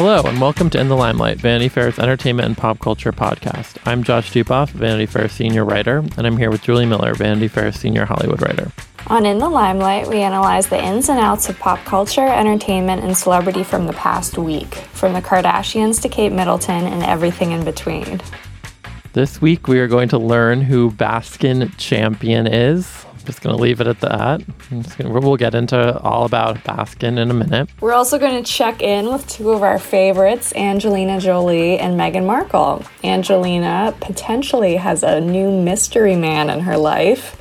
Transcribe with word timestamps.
Hello, 0.00 0.22
and 0.22 0.40
welcome 0.40 0.70
to 0.70 0.78
In 0.78 0.86
the 0.86 0.94
Limelight, 0.94 1.38
Vanity 1.38 1.68
Fair's 1.68 1.98
entertainment 1.98 2.46
and 2.46 2.56
pop 2.56 2.78
culture 2.78 3.10
podcast. 3.10 3.78
I'm 3.84 4.04
Josh 4.04 4.30
Duboff, 4.30 4.68
Vanity 4.70 5.06
Fair 5.06 5.28
senior 5.28 5.64
writer, 5.64 6.04
and 6.16 6.24
I'm 6.24 6.36
here 6.36 6.52
with 6.52 6.62
Julie 6.62 6.86
Miller, 6.86 7.14
Vanity 7.14 7.48
Fair 7.48 7.72
senior 7.72 8.04
Hollywood 8.04 8.40
writer. 8.40 8.70
On 9.08 9.26
In 9.26 9.38
the 9.38 9.48
Limelight, 9.48 10.06
we 10.06 10.18
analyze 10.18 10.68
the 10.68 10.80
ins 10.80 11.08
and 11.08 11.18
outs 11.18 11.48
of 11.48 11.58
pop 11.58 11.84
culture, 11.84 12.28
entertainment, 12.28 13.02
and 13.02 13.16
celebrity 13.16 13.64
from 13.64 13.88
the 13.88 13.92
past 13.94 14.38
week, 14.38 14.72
from 14.92 15.14
the 15.14 15.20
Kardashians 15.20 16.00
to 16.02 16.08
Kate 16.08 16.32
Middleton 16.32 16.84
and 16.84 17.02
everything 17.02 17.50
in 17.50 17.64
between. 17.64 18.20
This 19.14 19.42
week, 19.42 19.66
we 19.66 19.80
are 19.80 19.88
going 19.88 20.10
to 20.10 20.18
learn 20.18 20.60
who 20.60 20.92
Baskin 20.92 21.76
Champion 21.76 22.46
is. 22.46 23.04
Just 23.28 23.42
going 23.42 23.54
to 23.54 23.60
leave 23.62 23.82
it 23.82 23.86
at 23.86 24.00
that. 24.00 24.40
Gonna, 24.96 25.20
we'll 25.20 25.36
get 25.36 25.54
into 25.54 25.98
all 26.00 26.24
about 26.24 26.56
Baskin 26.64 27.18
in 27.18 27.30
a 27.30 27.34
minute. 27.34 27.68
We're 27.78 27.92
also 27.92 28.18
going 28.18 28.42
to 28.42 28.50
check 28.50 28.80
in 28.80 29.10
with 29.10 29.28
two 29.28 29.50
of 29.50 29.62
our 29.62 29.78
favorites, 29.78 30.54
Angelina 30.56 31.20
Jolie 31.20 31.78
and 31.78 32.00
Meghan 32.00 32.24
Markle. 32.24 32.86
Angelina 33.04 33.94
potentially 34.00 34.76
has 34.76 35.02
a 35.02 35.20
new 35.20 35.50
mystery 35.50 36.16
man 36.16 36.48
in 36.48 36.60
her 36.60 36.78
life, 36.78 37.36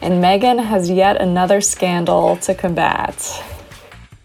and 0.00 0.22
Meghan 0.22 0.64
has 0.64 0.88
yet 0.88 1.20
another 1.20 1.60
scandal 1.60 2.36
to 2.36 2.54
combat. 2.54 3.42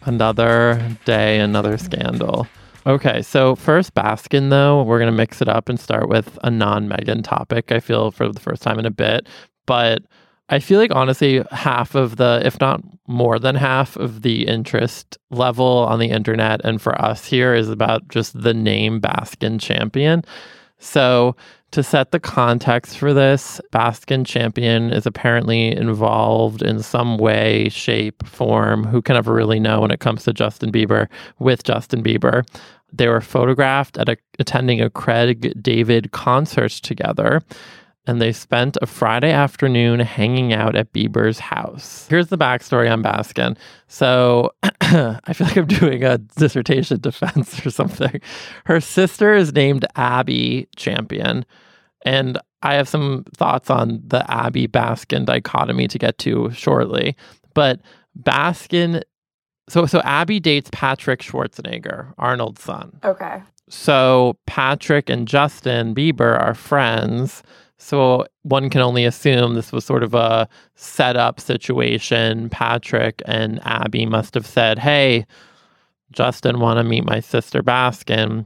Another 0.03 0.95
day, 1.05 1.39
another 1.39 1.79
scandal. 1.79 2.45
Okay, 2.85 3.23
so 3.23 3.55
first 3.55 3.95
Baskin 3.95 4.51
though, 4.51 4.83
we're 4.83 4.99
gonna 4.99 5.11
mix 5.11 5.41
it 5.41 5.49
up 5.49 5.69
and 5.69 5.79
start 5.79 6.07
with 6.07 6.37
a 6.43 6.51
non-Meghan 6.51 7.23
topic. 7.23 7.71
I 7.71 7.79
feel 7.79 8.11
for 8.11 8.31
the 8.31 8.39
first 8.39 8.61
time 8.61 8.77
in 8.77 8.85
a 8.85 8.91
bit, 8.91 9.27
but 9.65 10.03
I 10.49 10.59
feel 10.59 10.79
like 10.79 10.93
honestly, 10.93 11.43
half 11.51 11.93
of 11.95 12.15
the, 12.17 12.41
if 12.43 12.59
not 12.59 12.81
more 13.07 13.37
than 13.37 13.55
half 13.55 13.95
of 13.95 14.23
the 14.23 14.47
interest 14.47 15.17
level 15.29 15.85
on 15.87 15.99
the 15.99 16.09
internet 16.09 16.61
and 16.63 16.81
for 16.81 16.99
us 16.99 17.25
here 17.25 17.53
is 17.53 17.69
about 17.69 18.07
just 18.09 18.39
the 18.39 18.53
name 18.53 18.99
Baskin 18.99 19.59
Champion. 19.59 20.23
So 20.79 21.35
to 21.71 21.83
set 21.83 22.11
the 22.11 22.19
context 22.19 22.97
for 22.97 23.13
this, 23.13 23.61
Baskin 23.71 24.25
Champion 24.25 24.91
is 24.91 25.05
apparently 25.05 25.75
involved 25.75 26.63
in 26.63 26.81
some 26.81 27.17
way, 27.19 27.69
shape, 27.69 28.25
form. 28.25 28.83
Who 28.85 29.03
can 29.03 29.15
ever 29.15 29.33
really 29.33 29.59
know 29.59 29.81
when 29.81 29.91
it 29.91 29.99
comes 29.99 30.23
to 30.23 30.33
Justin 30.33 30.71
Bieber 30.71 31.07
with 31.37 31.63
Justin 31.63 32.01
Bieber? 32.01 32.43
They 32.91 33.07
were 33.07 33.21
photographed 33.21 33.99
at 33.99 34.09
a, 34.09 34.17
attending 34.39 34.81
a 34.81 34.89
Craig 34.89 35.53
David 35.61 36.11
concert 36.11 36.71
together 36.71 37.41
and 38.05 38.21
they 38.21 38.31
spent 38.31 38.77
a 38.81 38.85
Friday 38.85 39.31
afternoon 39.31 39.99
hanging 39.99 40.53
out 40.53 40.75
at 40.75 40.91
Bieber's 40.93 41.39
house. 41.39 42.07
Here's 42.09 42.27
the 42.27 42.37
backstory 42.37 42.91
on 42.91 43.03
Baskin. 43.03 43.57
So 43.87 44.53
I 44.63 45.33
feel 45.33 45.47
like 45.47 45.57
I'm 45.57 45.67
doing 45.67 46.03
a 46.03 46.17
dissertation 46.17 46.99
defense 47.01 47.65
or 47.65 47.69
something. 47.69 48.19
Her 48.65 48.81
sister 48.81 49.35
is 49.35 49.53
named 49.53 49.85
Abby 49.95 50.67
Champion, 50.75 51.45
and 52.05 52.39
I 52.61 52.73
have 52.75 52.89
some 52.89 53.25
thoughts 53.35 53.69
on 53.69 54.01
the 54.05 54.29
Abby 54.31 54.67
Baskin 54.67 55.25
dichotomy 55.25 55.87
to 55.87 55.99
get 55.99 56.17
to 56.19 56.51
shortly. 56.51 57.15
But 57.53 57.81
Baskin, 58.19 59.01
so 59.69 59.85
so 59.85 59.99
Abby 60.01 60.39
dates 60.39 60.69
Patrick 60.73 61.21
Schwarzenegger, 61.21 62.13
Arnold's 62.17 62.63
son. 62.63 62.99
Okay. 63.03 63.41
So 63.69 64.37
Patrick 64.47 65.09
and 65.09 65.27
Justin 65.27 65.93
Bieber 65.93 66.39
are 66.41 66.55
friends. 66.55 67.43
So 67.79 68.25
one 68.43 68.69
can 68.69 68.81
only 68.81 69.05
assume 69.05 69.55
this 69.55 69.71
was 69.71 69.85
sort 69.85 70.03
of 70.03 70.13
a 70.13 70.47
setup 70.75 71.39
situation. 71.39 72.49
Patrick 72.49 73.21
and 73.25 73.59
Abby 73.65 74.05
must 74.05 74.33
have 74.33 74.45
said, 74.45 74.77
"Hey, 74.77 75.25
Justin, 76.11 76.59
want 76.59 76.77
to 76.77 76.83
meet 76.83 77.05
my 77.05 77.19
sister 77.21 77.63
Baskin." 77.63 78.45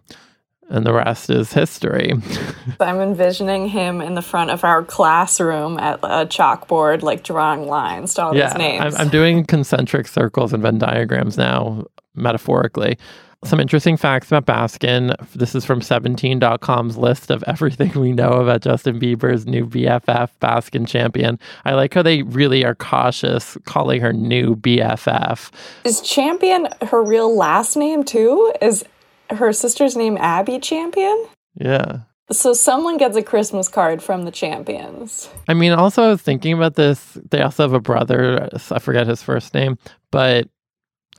And 0.70 0.86
the 0.86 0.94
rest 0.94 1.30
is 1.30 1.52
history. 1.52 2.14
I'm 2.80 3.02
envisioning 3.02 3.68
him 3.68 4.02
in 4.02 4.16
the 4.16 4.22
front 4.22 4.50
of 4.50 4.64
our 4.64 4.82
classroom 4.84 5.78
at 5.78 6.00
a 6.04 6.26
chalkboard, 6.26 7.02
like 7.02 7.24
drawing 7.24 7.68
lines 7.68 8.14
to 8.14 8.24
all 8.24 8.36
yeah, 8.36 8.48
these 8.48 8.58
names. 8.58 8.96
I'm, 8.96 9.02
I'm 9.02 9.10
doing 9.10 9.46
concentric 9.46 10.08
circles 10.08 10.54
and 10.54 10.64
Venn 10.64 10.78
diagrams 10.78 11.38
now, 11.38 11.84
metaphorically 12.16 12.98
some 13.46 13.60
interesting 13.60 13.98
facts 13.98 14.32
about 14.32 14.46
Baskin. 14.46 15.16
This 15.34 15.56
is 15.56 15.66
from 15.66 15.82
17.com's 15.82 16.98
list 16.98 17.30
of 17.32 17.44
everything 17.48 17.92
we 18.00 18.12
know 18.12 18.32
about 18.32 18.62
Justin 18.62 19.00
Bieber's 19.00 19.46
new 19.46 19.66
BFF, 19.66 20.30
Baskin 20.42 20.88
Champion. 20.88 21.40
I 21.66 21.74
like 21.74 21.94
how 21.94 22.04
they 22.04 22.24
really 22.24 22.66
are 22.66 22.76
cautious 22.76 23.58
calling 23.66 24.02
her 24.02 24.14
new 24.14 24.56
BFF. 24.56 25.52
Is 25.84 26.02
Champion 26.02 26.68
her 26.84 27.04
real 27.04 27.36
last 27.36 27.76
name 27.76 28.04
too? 28.04 28.54
Is 28.62 28.84
her 29.30 29.54
sister's 29.54 29.96
name 29.96 30.18
Abby 30.18 30.60
Champion? 30.60 31.28
Yeah. 31.56 32.00
So 32.32 32.54
someone 32.54 32.98
gets 32.98 33.18
a 33.18 33.22
Christmas 33.22 33.68
card 33.68 34.02
from 34.02 34.24
the 34.24 34.32
champions. 34.32 35.30
I 35.48 35.54
mean, 35.54 35.74
also 35.74 36.04
I 36.04 36.08
was 36.08 36.22
thinking 36.22 36.54
about 36.54 36.76
this. 36.76 37.18
They 37.30 37.42
also 37.42 37.64
have 37.64 37.74
a 37.74 37.82
brother. 37.82 38.50
I 38.72 38.80
forget 38.80 39.08
his 39.08 39.22
first 39.22 39.54
name, 39.54 39.78
but 40.10 40.48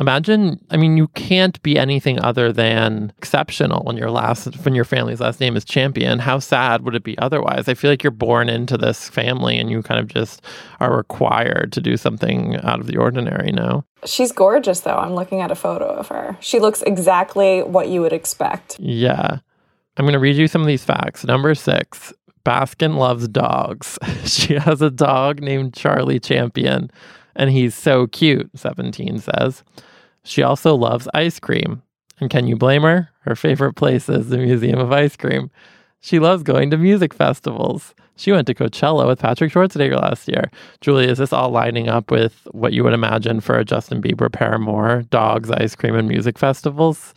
Imagine, 0.00 0.58
I 0.70 0.76
mean, 0.76 0.96
you 0.96 1.06
can't 1.08 1.62
be 1.62 1.78
anything 1.78 2.20
other 2.20 2.52
than 2.52 3.12
exceptional 3.18 3.84
when 3.84 3.96
your 3.96 4.10
last, 4.10 4.46
when 4.64 4.74
your 4.74 4.84
family's 4.84 5.20
last 5.20 5.38
name 5.38 5.56
is 5.56 5.64
champion. 5.64 6.18
How 6.18 6.40
sad 6.40 6.82
would 6.82 6.96
it 6.96 7.04
be 7.04 7.16
otherwise? 7.18 7.68
I 7.68 7.74
feel 7.74 7.90
like 7.90 8.02
you're 8.02 8.10
born 8.10 8.48
into 8.48 8.76
this 8.76 9.08
family 9.08 9.56
and 9.56 9.70
you 9.70 9.82
kind 9.82 10.00
of 10.00 10.08
just 10.08 10.42
are 10.80 10.96
required 10.96 11.72
to 11.72 11.80
do 11.80 11.96
something 11.96 12.56
out 12.64 12.80
of 12.80 12.88
the 12.88 12.96
ordinary 12.96 13.52
now. 13.52 13.84
She's 14.04 14.32
gorgeous, 14.32 14.80
though. 14.80 14.96
I'm 14.96 15.14
looking 15.14 15.40
at 15.40 15.52
a 15.52 15.56
photo 15.56 15.86
of 15.86 16.08
her. 16.08 16.36
She 16.40 16.58
looks 16.58 16.82
exactly 16.82 17.62
what 17.62 17.88
you 17.88 18.00
would 18.00 18.12
expect. 18.12 18.78
Yeah. 18.80 19.38
I'm 19.96 20.04
going 20.04 20.14
to 20.14 20.18
read 20.18 20.36
you 20.36 20.48
some 20.48 20.60
of 20.60 20.66
these 20.66 20.84
facts. 20.84 21.24
Number 21.24 21.54
six 21.54 22.12
Baskin 22.44 22.96
loves 22.96 23.26
dogs. 23.28 23.98
she 24.24 24.54
has 24.54 24.82
a 24.82 24.90
dog 24.90 25.40
named 25.40 25.74
Charlie 25.74 26.20
Champion 26.20 26.90
and 27.36 27.50
he's 27.50 27.74
so 27.74 28.06
cute, 28.06 28.50
17 28.54 29.18
says. 29.18 29.64
She 30.24 30.42
also 30.42 30.74
loves 30.74 31.08
ice 31.14 31.38
cream. 31.38 31.82
And 32.20 32.30
can 32.30 32.46
you 32.46 32.56
blame 32.56 32.82
her? 32.82 33.10
Her 33.20 33.34
favorite 33.34 33.74
place 33.74 34.08
is 34.08 34.28
the 34.28 34.38
Museum 34.38 34.78
of 34.78 34.92
Ice 34.92 35.16
Cream. 35.16 35.50
She 36.00 36.18
loves 36.18 36.42
going 36.42 36.70
to 36.70 36.76
music 36.76 37.12
festivals. 37.12 37.94
She 38.16 38.30
went 38.30 38.46
to 38.46 38.54
Coachella 38.54 39.06
with 39.06 39.18
Patrick 39.18 39.52
Schwarzenegger 39.52 40.00
last 40.00 40.28
year. 40.28 40.50
Julie, 40.80 41.08
is 41.08 41.18
this 41.18 41.32
all 41.32 41.50
lining 41.50 41.88
up 41.88 42.10
with 42.10 42.46
what 42.52 42.72
you 42.72 42.84
would 42.84 42.92
imagine 42.92 43.40
for 43.40 43.58
a 43.58 43.64
Justin 43.64 44.00
Bieber 44.00 44.30
paramour, 44.30 45.02
dogs, 45.10 45.50
ice 45.50 45.74
cream, 45.74 45.96
and 45.96 46.06
music 46.06 46.38
festivals? 46.38 47.14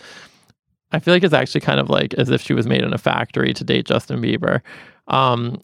I 0.91 0.99
feel 0.99 1.13
like 1.13 1.23
it's 1.23 1.33
actually 1.33 1.61
kind 1.61 1.79
of 1.79 1.89
like 1.89 2.13
as 2.15 2.29
if 2.29 2.41
she 2.41 2.53
was 2.53 2.65
made 2.65 2.81
in 2.81 2.93
a 2.93 2.97
factory 2.97 3.53
to 3.53 3.63
date 3.63 3.85
Justin 3.85 4.21
Bieber. 4.21 4.61
Um, 5.07 5.59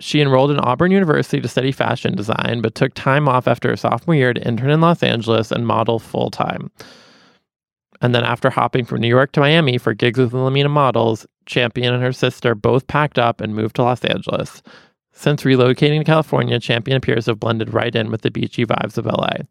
she 0.00 0.20
enrolled 0.20 0.50
in 0.50 0.60
Auburn 0.60 0.90
University 0.90 1.40
to 1.40 1.48
study 1.48 1.72
fashion 1.72 2.14
design, 2.14 2.60
but 2.60 2.74
took 2.74 2.94
time 2.94 3.28
off 3.28 3.48
after 3.48 3.68
her 3.70 3.76
sophomore 3.76 4.14
year 4.14 4.32
to 4.32 4.46
intern 4.46 4.70
in 4.70 4.80
Los 4.80 5.02
Angeles 5.02 5.50
and 5.50 5.66
model 5.66 5.98
full 5.98 6.30
time. 6.30 6.70
And 8.00 8.14
then, 8.14 8.22
after 8.22 8.48
hopping 8.48 8.84
from 8.84 9.00
New 9.00 9.08
York 9.08 9.32
to 9.32 9.40
Miami 9.40 9.76
for 9.76 9.92
gigs 9.92 10.20
with 10.20 10.32
Wilhelmina 10.32 10.68
Models, 10.68 11.26
Champion 11.46 11.94
and 11.94 12.02
her 12.02 12.12
sister 12.12 12.54
both 12.54 12.86
packed 12.86 13.18
up 13.18 13.40
and 13.40 13.56
moved 13.56 13.76
to 13.76 13.82
Los 13.82 14.04
Angeles. 14.04 14.62
Since 15.12 15.42
relocating 15.42 15.98
to 15.98 16.04
California, 16.04 16.60
Champion 16.60 16.96
appears 16.96 17.24
to 17.24 17.32
have 17.32 17.40
blended 17.40 17.74
right 17.74 17.94
in 17.94 18.10
with 18.10 18.22
the 18.22 18.30
beachy 18.30 18.64
vibes 18.64 18.98
of 18.98 19.06
LA. 19.06 19.46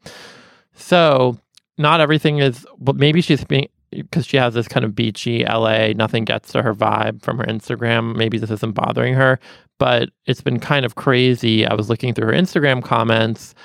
So, 0.73 1.37
not 1.77 1.99
everything 1.99 2.37
is, 2.37 2.65
but 2.79 2.95
maybe 2.95 3.19
she's 3.19 3.43
being, 3.43 3.67
because 3.91 4.25
she 4.25 4.37
has 4.37 4.53
this 4.53 4.67
kind 4.67 4.83
of 4.83 4.95
beachy 4.95 5.43
LA, 5.45 5.89
nothing 5.89 6.25
gets 6.25 6.51
to 6.51 6.61
her 6.61 6.73
vibe 6.73 7.21
from 7.21 7.37
her 7.37 7.45
Instagram. 7.45 8.15
Maybe 8.15 8.37
this 8.37 8.51
isn't 8.51 8.75
bothering 8.75 9.13
her, 9.13 9.39
but 9.77 10.09
it's 10.25 10.41
been 10.41 10.59
kind 10.59 10.85
of 10.85 10.95
crazy. 10.95 11.65
I 11.65 11.73
was 11.73 11.89
looking 11.89 12.13
through 12.13 12.27
her 12.27 12.33
Instagram 12.33 12.83
comments, 12.83 13.55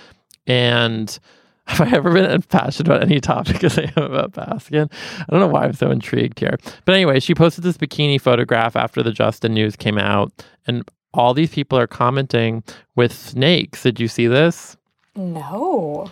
and 0.47 1.19
have 1.66 1.81
I 1.81 1.96
ever 1.96 2.12
been 2.12 2.25
as 2.25 2.46
passionate 2.49 2.88
about 2.88 3.02
any 3.02 3.20
topic 3.20 3.62
as 3.64 3.79
I 3.79 3.93
am 3.96 4.05
about 4.05 4.32
Baskin? 4.32 4.93
I 5.20 5.25
don't 5.31 5.41
know 5.41 5.49
why 5.49 5.64
I'm 5.64 5.73
so 5.73 5.91
intrigued 5.91 6.38
here. 6.38 6.56
But 6.85 6.94
anyway, 6.94 7.20
she 7.20 7.35
posted 7.35 7.64
this 7.64 7.76
bikini 7.76 8.20
photograph 8.20 8.76
after 8.76 9.02
the 9.02 9.12
Justin 9.12 9.55
news 9.55 9.76
came 9.76 9.99
out, 9.99 10.32
and 10.67 10.85
all 11.14 11.35
these 11.35 11.50
people 11.52 11.79
are 11.79 11.87
commenting 11.87 12.62
with 12.96 13.12
snakes. 13.12 13.82
Did 13.82 14.00
you 14.00 14.08
see 14.08 14.26
this? 14.26 14.76
No. 15.14 16.11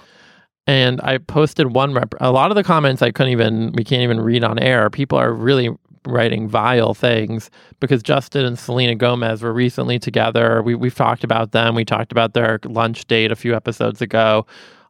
And 0.66 1.00
I 1.02 1.18
posted 1.18 1.74
one 1.74 1.94
rep. 1.94 2.14
A 2.20 2.30
lot 2.30 2.50
of 2.50 2.54
the 2.54 2.62
comments 2.62 3.02
I 3.02 3.10
couldn't 3.10 3.32
even, 3.32 3.72
we 3.72 3.84
can't 3.84 4.02
even 4.02 4.20
read 4.20 4.44
on 4.44 4.58
air. 4.58 4.90
People 4.90 5.18
are 5.18 5.32
really 5.32 5.70
writing 6.06 6.48
vile 6.48 6.94
things 6.94 7.50
because 7.78 8.02
Justin 8.02 8.44
and 8.44 8.58
Selena 8.58 8.94
Gomez 8.94 9.42
were 9.42 9.52
recently 9.52 9.98
together. 9.98 10.62
We, 10.62 10.74
we've 10.74 10.94
talked 10.94 11.24
about 11.24 11.52
them. 11.52 11.74
We 11.74 11.84
talked 11.84 12.12
about 12.12 12.34
their 12.34 12.58
lunch 12.64 13.06
date 13.06 13.32
a 13.32 13.36
few 13.36 13.54
episodes 13.54 14.00
ago. 14.00 14.46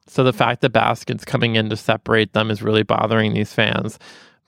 So 0.06 0.24
the 0.24 0.32
fact 0.32 0.60
that 0.62 0.72
Baskin's 0.72 1.24
coming 1.24 1.56
in 1.56 1.70
to 1.70 1.76
separate 1.76 2.32
them 2.32 2.50
is 2.50 2.62
really 2.62 2.82
bothering 2.82 3.32
these 3.32 3.52
fans. 3.52 3.98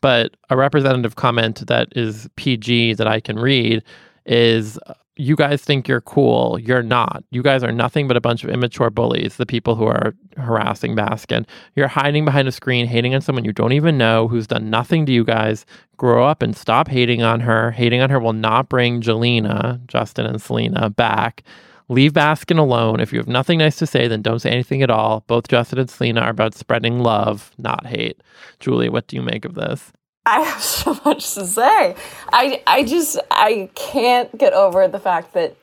But 0.01 0.37
a 0.51 0.57
representative 0.57 1.17
comment 1.17 1.67
that 1.69 1.89
is 1.95 2.29
PG 2.37 2.95
that 2.95 3.07
I 3.07 3.21
can 3.21 3.39
read 3.39 3.85
is 4.27 4.79
you 5.23 5.37
guys 5.37 5.63
think 5.63 5.87
you're 5.87 6.01
cool. 6.01 6.59
You're 6.59 6.83
not. 6.83 7.23
You 7.31 7.45
guys 7.45 7.63
are 7.63 7.71
nothing 7.71 8.09
but 8.09 8.17
a 8.17 8.21
bunch 8.21 8.43
of 8.43 8.51
immature 8.51 8.91
bullies, 8.91 9.37
the 9.37 9.47
people 9.47 9.77
who 9.77 9.85
are 9.85 10.17
harassing 10.37 10.97
Baskin. 10.97 11.47
You're 11.77 11.87
hiding 11.87 12.25
behind 12.25 12.49
a 12.49 12.53
screen, 12.53 12.87
hating 12.87 13.15
on 13.15 13.21
someone 13.21 13.45
you 13.45 13.53
don't 13.53 13.73
even 13.73 13.97
know 13.97 14.27
who's 14.27 14.49
done 14.49 14.69
nothing 14.69 15.07
to 15.07 15.13
you 15.13 15.23
guys. 15.23 15.65
Grow 15.97 16.27
up 16.27 16.43
and 16.43 16.57
stop 16.57 16.89
hating 16.89 17.23
on 17.23 17.39
her. 17.39 17.71
Hating 17.71 18.01
on 18.01 18.11
her 18.11 18.19
will 18.19 18.33
not 18.33 18.69
bring 18.69 19.01
Jelena, 19.01 19.87
Justin, 19.87 20.27
and 20.27 20.43
Selena 20.43 20.91
back. 20.91 21.45
Leave 21.89 22.15
Baskin 22.15 22.59
alone. 22.59 22.99
If 22.99 23.13
you 23.13 23.21
have 23.21 23.29
nothing 23.29 23.59
nice 23.59 23.77
to 23.77 23.87
say, 23.87 24.09
then 24.09 24.23
don't 24.23 24.41
say 24.41 24.51
anything 24.51 24.83
at 24.83 24.91
all. 24.91 25.23
Both 25.29 25.47
Justin 25.47 25.79
and 25.79 25.91
Selena 25.91 26.23
are 26.23 26.31
about 26.31 26.55
spreading 26.55 26.99
love, 26.99 27.53
not 27.59 27.87
hate. 27.87 28.21
Julie, 28.59 28.89
what 28.89 29.07
do 29.07 29.15
you 29.15 29.23
make 29.23 29.45
of 29.45 29.55
this? 29.55 29.93
I 30.27 30.41
have 30.41 30.63
so 30.63 30.99
much 31.05 31.35
to 31.35 31.47
say. 31.47 31.97
I 32.33 32.63
I 32.67 32.85
just 32.85 33.19
I 33.31 33.71
can't 33.75 34.37
get 34.37 34.53
over 34.53 34.89
the 34.89 35.01
fact 35.01 35.35
that 35.35 35.57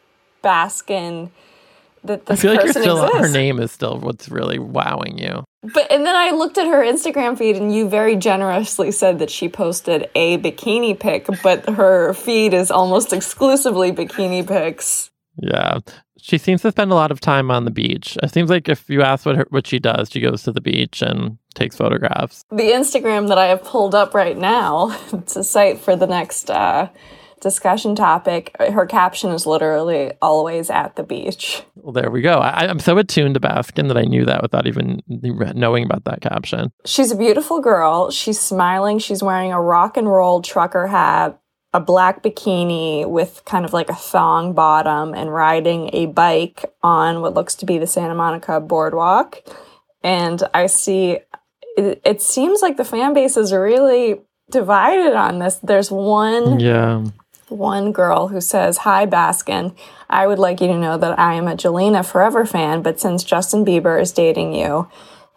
Baskin 0.43 1.29
that 2.03 2.25
this 2.25 2.39
I 2.39 2.41
feel 2.41 2.51
like 2.51 2.59
you're 2.59 2.67
person 2.67 2.81
still 2.83 3.03
exists. 3.03 3.27
her 3.27 3.33
name 3.33 3.59
is 3.59 3.71
still 3.71 3.99
what's 3.99 4.29
really 4.29 4.59
wowing 4.59 5.17
you. 5.17 5.43
But 5.61 5.91
and 5.91 6.05
then 6.05 6.15
I 6.15 6.31
looked 6.31 6.57
at 6.57 6.67
her 6.67 6.83
Instagram 6.83 7.37
feed 7.37 7.57
and 7.57 7.73
you 7.73 7.89
very 7.89 8.15
generously 8.15 8.91
said 8.91 9.19
that 9.19 9.29
she 9.29 9.49
posted 9.49 10.09
a 10.15 10.37
bikini 10.37 10.97
pic, 10.97 11.27
but 11.43 11.67
her 11.69 12.13
feed 12.13 12.53
is 12.53 12.71
almost 12.71 13.11
exclusively 13.11 13.91
bikini 13.91 14.47
pics. 14.47 15.08
Yeah. 15.41 15.79
She 16.21 16.37
seems 16.37 16.61
to 16.63 16.71
spend 16.71 16.91
a 16.91 16.95
lot 16.95 17.11
of 17.11 17.21
time 17.21 17.49
on 17.49 17.65
the 17.65 17.71
beach. 17.71 18.17
It 18.21 18.31
seems 18.31 18.49
like 18.49 18.67
if 18.67 18.89
you 18.89 19.01
ask 19.01 19.25
what 19.25 19.37
her, 19.37 19.47
what 19.49 19.65
she 19.65 19.79
does, 19.79 20.09
she 20.11 20.19
goes 20.19 20.43
to 20.43 20.51
the 20.51 20.61
beach 20.61 21.01
and 21.01 21.37
takes 21.55 21.77
photographs. 21.77 22.43
The 22.51 22.71
Instagram 22.71 23.29
that 23.29 23.37
I 23.37 23.45
have 23.45 23.63
pulled 23.63 23.95
up 23.95 24.13
right 24.13 24.37
now, 24.37 24.97
it's 25.13 25.35
a 25.35 25.43
site 25.43 25.79
for 25.79 25.95
the 25.95 26.07
next 26.07 26.49
uh, 26.49 26.89
discussion 27.39 27.95
topic, 27.95 28.55
her 28.59 28.85
caption 28.85 29.31
is 29.31 29.45
literally 29.45 30.11
always 30.21 30.69
at 30.69 30.95
the 30.95 31.03
beach. 31.03 31.63
Well, 31.75 31.93
there 31.93 32.11
we 32.11 32.21
go. 32.21 32.39
I, 32.39 32.67
I'm 32.67 32.79
so 32.79 32.97
attuned 32.97 33.35
to 33.35 33.39
Baskin 33.39 33.87
that 33.87 33.97
I 33.97 34.03
knew 34.03 34.25
that 34.25 34.41
without 34.41 34.67
even 34.67 35.01
knowing 35.07 35.85
about 35.85 36.05
that 36.05 36.21
caption. 36.21 36.71
She's 36.85 37.11
a 37.11 37.15
beautiful 37.15 37.61
girl. 37.61 38.11
She's 38.11 38.39
smiling. 38.39 38.99
She's 38.99 39.23
wearing 39.23 39.51
a 39.51 39.61
rock 39.61 39.97
and 39.97 40.07
roll 40.09 40.41
trucker 40.41 40.87
hat, 40.87 41.39
a 41.73 41.79
black 41.79 42.23
bikini 42.23 43.07
with 43.07 43.43
kind 43.45 43.63
of 43.65 43.73
like 43.73 43.89
a 43.89 43.95
thong 43.95 44.53
bottom, 44.53 45.13
and 45.13 45.33
riding 45.33 45.89
a 45.93 46.07
bike 46.07 46.65
on 46.81 47.21
what 47.21 47.33
looks 47.33 47.55
to 47.55 47.65
be 47.65 47.77
the 47.77 47.87
Santa 47.87 48.15
Monica 48.15 48.59
boardwalk. 48.59 49.41
And 50.03 50.41
I 50.53 50.65
see, 50.67 51.19
it, 51.77 52.01
it 52.03 52.21
seems 52.21 52.61
like 52.61 52.77
the 52.77 52.85
fan 52.85 53.13
base 53.13 53.37
is 53.37 53.53
really 53.53 54.21
divided 54.49 55.13
on 55.13 55.39
this. 55.39 55.55
There's 55.57 55.91
one 55.91 56.59
Yeah. 56.59 57.05
one 57.49 57.91
girl 57.91 58.29
who 58.29 58.41
says, 58.41 58.77
Hi, 58.79 59.05
Baskin. 59.05 59.75
I 60.09 60.25
would 60.25 60.39
like 60.39 60.61
you 60.61 60.67
to 60.67 60.77
know 60.77 60.97
that 60.97 61.19
I 61.19 61.35
am 61.35 61.47
a 61.47 61.55
Jelena 61.55 62.03
Forever 62.03 62.45
fan, 62.45 62.81
but 62.81 62.99
since 62.99 63.23
Justin 63.23 63.63
Bieber 63.63 64.01
is 64.01 64.11
dating 64.11 64.55
you, 64.55 64.87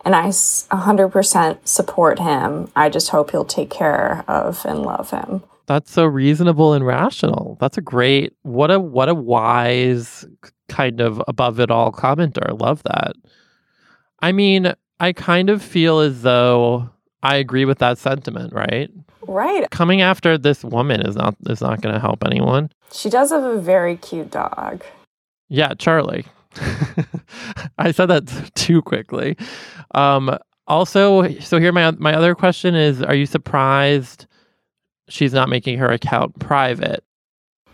and 0.04 0.16
I 0.16 0.28
100% 0.28 1.58
support 1.68 2.18
him, 2.18 2.70
I 2.74 2.88
just 2.88 3.10
hope 3.10 3.30
he'll 3.32 3.44
take 3.44 3.70
care 3.70 4.24
of 4.26 4.64
and 4.64 4.82
love 4.82 5.10
him. 5.10 5.42
That's 5.72 5.90
so 5.90 6.04
reasonable 6.04 6.74
and 6.74 6.84
rational. 6.84 7.56
That's 7.58 7.78
a 7.78 7.80
great 7.80 8.34
what 8.42 8.70
a 8.70 8.78
what 8.78 9.08
a 9.08 9.14
wise 9.14 10.26
kind 10.68 11.00
of 11.00 11.22
above 11.28 11.60
it 11.60 11.70
all 11.70 11.90
commenter. 11.90 12.60
Love 12.60 12.82
that. 12.82 13.14
I 14.20 14.32
mean, 14.32 14.74
I 15.00 15.14
kind 15.14 15.48
of 15.48 15.62
feel 15.62 16.00
as 16.00 16.20
though 16.20 16.90
I 17.22 17.36
agree 17.36 17.64
with 17.64 17.78
that 17.78 17.96
sentiment, 17.96 18.52
right? 18.52 18.90
Right. 19.26 19.70
Coming 19.70 20.02
after 20.02 20.36
this 20.36 20.62
woman 20.62 21.00
is 21.00 21.16
not 21.16 21.36
is 21.48 21.62
not 21.62 21.80
going 21.80 21.94
to 21.94 22.00
help 22.00 22.22
anyone. 22.22 22.70
She 22.92 23.08
does 23.08 23.30
have 23.30 23.42
a 23.42 23.58
very 23.58 23.96
cute 23.96 24.30
dog. 24.30 24.84
Yeah, 25.48 25.72
Charlie. 25.78 26.26
I 27.78 27.92
said 27.92 28.06
that 28.06 28.50
too 28.54 28.82
quickly. 28.82 29.38
Um, 29.94 30.36
also, 30.66 31.30
so 31.38 31.58
here 31.58 31.72
my 31.72 31.92
my 31.92 32.14
other 32.14 32.34
question 32.34 32.74
is: 32.74 33.00
Are 33.00 33.14
you 33.14 33.24
surprised 33.24 34.26
she's 35.12 35.32
not 35.32 35.48
making 35.48 35.78
her 35.78 35.88
account 35.88 36.38
private? 36.38 37.04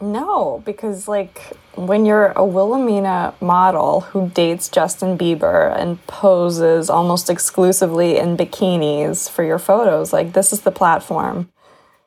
No, 0.00 0.62
because 0.64 1.08
like 1.08 1.56
when 1.75 2.05
you're 2.05 2.32
a 2.37 2.44
Wilhelmina 2.44 3.35
model 3.40 4.02
who 4.02 4.29
dates 4.31 4.69
Justin 4.69 5.19
Bieber 5.19 5.76
and 5.76 6.05
poses 6.06 6.88
almost 6.88 7.29
exclusively 7.29 8.17
in 8.17 8.37
bikinis 8.37 9.29
for 9.29 9.43
your 9.43 9.58
photos, 9.58 10.12
like 10.12 10.35
this 10.35 10.52
is 10.52 10.61
the 10.61 10.70
platform 10.70 11.50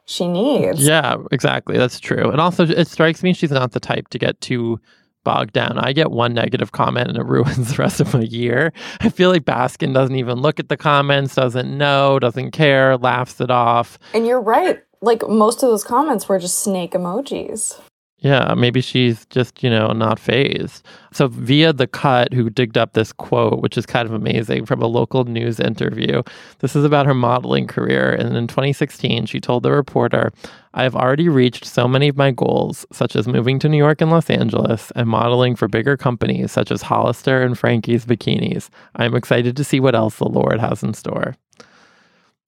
she 0.05 0.27
needs. 0.27 0.85
Yeah, 0.85 1.17
exactly. 1.31 1.77
That's 1.77 1.99
true. 1.99 2.29
And 2.29 2.39
also, 2.39 2.65
it 2.65 2.87
strikes 2.87 3.23
me 3.23 3.33
she's 3.33 3.51
not 3.51 3.71
the 3.71 3.79
type 3.79 4.07
to 4.09 4.19
get 4.19 4.39
too 4.41 4.79
bogged 5.23 5.53
down. 5.53 5.77
I 5.77 5.93
get 5.93 6.11
one 6.11 6.33
negative 6.33 6.71
comment 6.71 7.09
and 7.09 7.17
it 7.17 7.25
ruins 7.25 7.75
the 7.75 7.81
rest 7.81 7.99
of 7.99 8.13
my 8.13 8.21
year. 8.21 8.71
I 9.01 9.09
feel 9.09 9.29
like 9.31 9.43
Baskin 9.43 9.93
doesn't 9.93 10.15
even 10.15 10.39
look 10.39 10.59
at 10.59 10.69
the 10.69 10.77
comments, 10.77 11.35
doesn't 11.35 11.77
know, 11.77 12.19
doesn't 12.19 12.51
care, 12.51 12.97
laughs 12.97 13.41
it 13.41 13.51
off. 13.51 13.99
And 14.13 14.25
you're 14.25 14.41
right. 14.41 14.81
Like 15.01 15.27
most 15.27 15.63
of 15.63 15.69
those 15.69 15.83
comments 15.83 16.29
were 16.29 16.39
just 16.39 16.59
snake 16.59 16.91
emojis. 16.91 17.79
Yeah, 18.21 18.53
maybe 18.55 18.81
she's 18.81 19.25
just, 19.31 19.63
you 19.63 19.69
know, 19.69 19.93
not 19.93 20.19
phased. 20.19 20.85
So, 21.11 21.27
via 21.27 21.73
the 21.73 21.87
cut, 21.87 22.31
who 22.33 22.51
digged 22.51 22.77
up 22.77 22.93
this 22.93 23.11
quote, 23.11 23.63
which 23.63 23.79
is 23.79 23.87
kind 23.87 24.07
of 24.07 24.13
amazing 24.13 24.67
from 24.67 24.79
a 24.79 24.85
local 24.85 25.23
news 25.23 25.59
interview, 25.59 26.21
this 26.59 26.75
is 26.75 26.85
about 26.85 27.07
her 27.07 27.15
modeling 27.15 27.65
career. 27.65 28.11
And 28.13 28.37
in 28.37 28.45
2016, 28.45 29.25
she 29.25 29.39
told 29.39 29.63
the 29.63 29.71
reporter, 29.71 30.31
I 30.75 30.83
have 30.83 30.95
already 30.95 31.29
reached 31.29 31.65
so 31.65 31.87
many 31.87 32.09
of 32.09 32.15
my 32.15 32.29
goals, 32.29 32.85
such 32.93 33.15
as 33.15 33.27
moving 33.27 33.57
to 33.57 33.67
New 33.67 33.77
York 33.77 34.01
and 34.01 34.11
Los 34.11 34.29
Angeles 34.29 34.91
and 34.95 35.09
modeling 35.09 35.55
for 35.55 35.67
bigger 35.67 35.97
companies 35.97 36.51
such 36.51 36.69
as 36.69 36.83
Hollister 36.83 37.41
and 37.41 37.57
Frankie's 37.57 38.05
Bikinis. 38.05 38.69
I 38.97 39.05
am 39.05 39.15
excited 39.15 39.57
to 39.57 39.63
see 39.63 39.79
what 39.79 39.95
else 39.95 40.17
the 40.17 40.29
Lord 40.29 40.59
has 40.59 40.83
in 40.83 40.93
store. 40.93 41.35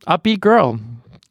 Upbeat 0.07 0.39
girl. 0.39 0.79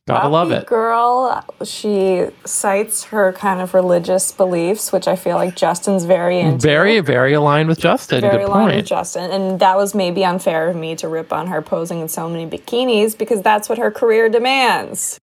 Gotta 0.09 0.29
love 0.29 0.51
it. 0.51 0.67
Girl, 0.67 1.45
she 1.63 2.27
cites 2.45 3.05
her 3.05 3.33
kind 3.35 3.61
of 3.61 3.73
religious 3.73 4.33
beliefs, 4.33 4.91
which 4.91 5.07
I 5.07 5.15
feel 5.15 5.37
like 5.37 5.55
Justin's 5.55 6.05
very 6.05 6.41
into. 6.41 6.59
Very, 6.59 6.99
very 6.99 7.35
aligned 7.35 7.69
with 7.69 7.79
Justin. 7.79 8.21
very 8.21 8.39
Good 8.39 8.49
aligned 8.49 8.77
with. 8.79 8.87
Justin. 8.87 9.31
And 9.31 9.61
that 9.61 9.77
was 9.77 9.95
maybe 9.95 10.25
unfair 10.25 10.69
of 10.69 10.75
me 10.75 10.97
to 10.97 11.07
rip 11.07 11.33
on 11.33 11.47
her 11.47 11.63
posing 11.63 12.01
in 12.01 12.09
so 12.09 12.29
many 12.29 12.51
bikinis 12.51 13.17
because 13.17 13.43
that's 13.43 13.69
what 13.69 13.79
her 13.79 13.93
career 13.93 14.29
demands. 14.29 15.21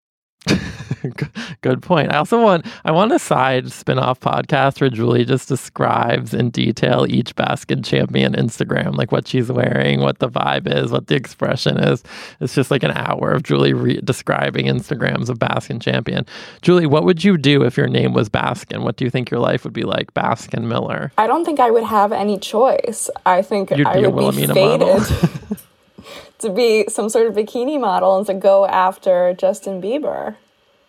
Good 1.61 1.81
point. 1.81 2.13
I 2.13 2.17
also 2.17 2.41
want 2.41 2.65
I 2.85 2.91
want 2.91 3.11
a 3.11 3.19
side 3.19 3.71
spin-off 3.71 4.19
podcast 4.19 4.81
where 4.81 4.89
Julie 4.89 5.25
just 5.25 5.47
describes 5.47 6.33
in 6.33 6.49
detail 6.49 7.05
each 7.07 7.35
Baskin 7.35 7.83
champion 7.83 8.33
Instagram, 8.33 8.95
like 8.95 9.11
what 9.11 9.27
she's 9.27 9.51
wearing, 9.51 10.01
what 10.01 10.19
the 10.19 10.29
vibe 10.29 10.67
is, 10.73 10.91
what 10.91 11.07
the 11.07 11.15
expression 11.15 11.77
is. 11.77 12.03
It's 12.39 12.55
just 12.55 12.71
like 12.71 12.83
an 12.83 12.91
hour 12.91 13.31
of 13.31 13.43
Julie 13.43 13.73
re- 13.73 14.01
describing 14.03 14.65
Instagrams 14.67 15.29
of 15.29 15.39
Baskin 15.39 15.81
champion. 15.81 16.25
Julie, 16.61 16.85
what 16.85 17.03
would 17.03 17.23
you 17.23 17.37
do 17.37 17.63
if 17.63 17.77
your 17.77 17.87
name 17.87 18.13
was 18.13 18.29
Baskin? 18.29 18.83
What 18.83 18.97
do 18.97 19.05
you 19.05 19.11
think 19.11 19.29
your 19.29 19.39
life 19.39 19.63
would 19.63 19.73
be 19.73 19.83
like, 19.83 20.13
Baskin 20.13 20.63
Miller? 20.63 21.11
I 21.17 21.27
don't 21.27 21.45
think 21.45 21.59
I 21.59 21.71
would 21.71 21.83
have 21.83 22.11
any 22.11 22.37
choice. 22.37 23.09
I 23.25 23.41
think 23.41 23.71
You'd 23.71 23.87
I 23.87 24.01
be 24.01 24.07
would 24.07 24.35
be 24.35 24.47
fated 24.47 25.03
to 26.39 26.49
be 26.49 26.85
some 26.87 27.09
sort 27.09 27.27
of 27.27 27.35
bikini 27.35 27.79
model 27.79 28.17
and 28.17 28.25
to 28.27 28.33
go 28.33 28.65
after 28.65 29.33
Justin 29.37 29.81
Bieber, 29.81 30.35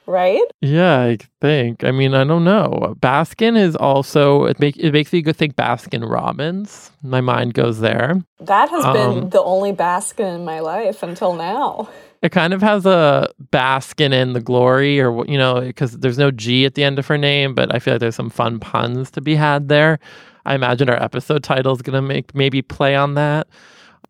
right? 0.08 0.42
Yeah, 0.60 1.00
I 1.02 1.18
think. 1.40 1.84
I 1.84 1.90
mean, 1.92 2.14
I 2.14 2.24
don't 2.24 2.42
know. 2.44 2.96
Baskin 2.98 3.56
is 3.56 3.76
also 3.76 4.46
it 4.46 4.58
make 4.58 4.76
it 4.76 4.90
makes 4.92 5.12
me 5.12 5.22
go 5.22 5.32
think 5.32 5.54
Baskin 5.54 6.08
Robbins. 6.08 6.90
My 7.02 7.20
mind 7.20 7.54
goes 7.54 7.78
there. 7.80 8.20
That 8.40 8.68
has 8.70 8.84
been 8.86 9.18
Um, 9.24 9.30
the 9.30 9.42
only 9.42 9.72
Baskin 9.72 10.34
in 10.34 10.44
my 10.44 10.60
life 10.60 11.02
until 11.04 11.34
now. 11.34 11.88
it 12.22 12.32
kind 12.32 12.52
of 12.52 12.60
has 12.62 12.84
a 12.84 13.28
baskin 13.52 14.12
in 14.12 14.32
the 14.32 14.40
glory 14.40 15.00
or 15.00 15.24
you 15.26 15.38
know 15.38 15.60
because 15.60 15.92
there's 15.98 16.18
no 16.18 16.32
g 16.32 16.64
at 16.64 16.74
the 16.74 16.82
end 16.82 16.98
of 16.98 17.06
her 17.06 17.16
name 17.16 17.54
but 17.54 17.72
i 17.72 17.78
feel 17.78 17.94
like 17.94 18.00
there's 18.00 18.16
some 18.16 18.28
fun 18.30 18.58
puns 18.58 19.08
to 19.12 19.20
be 19.20 19.36
had 19.36 19.68
there 19.68 20.00
i 20.44 20.52
imagine 20.56 20.90
our 20.90 21.00
episode 21.00 21.44
title 21.44 21.72
is 21.76 21.80
going 21.80 21.94
to 21.94 22.02
make 22.02 22.34
maybe 22.34 22.60
play 22.60 22.96
on 22.96 23.14
that 23.14 23.46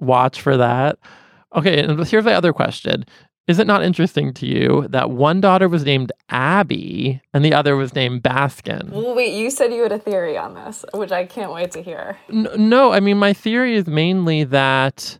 watch 0.00 0.40
for 0.40 0.56
that 0.56 0.98
okay 1.54 1.82
and 1.82 2.02
here's 2.06 2.24
my 2.24 2.32
other 2.32 2.54
question 2.54 3.04
is 3.48 3.58
it 3.58 3.66
not 3.66 3.82
interesting 3.82 4.32
to 4.34 4.46
you 4.46 4.86
that 4.90 5.10
one 5.10 5.40
daughter 5.40 5.68
was 5.68 5.84
named 5.84 6.12
abby 6.28 7.20
and 7.34 7.44
the 7.44 7.54
other 7.54 7.74
was 7.74 7.94
named 7.94 8.22
baskin 8.22 8.90
Well, 8.90 9.14
wait, 9.14 9.34
you 9.34 9.50
said 9.50 9.72
you 9.72 9.82
had 9.82 9.92
a 9.92 9.98
theory 9.98 10.36
on 10.36 10.54
this, 10.54 10.84
which 10.94 11.10
I 11.10 11.24
can't 11.24 11.52
wait 11.52 11.72
to 11.72 11.82
hear. 11.82 12.18
N- 12.30 12.48
no, 12.56 12.92
I 12.92 13.00
mean 13.00 13.18
my 13.18 13.32
theory 13.32 13.74
is 13.74 13.86
mainly 13.86 14.44
that 14.44 15.18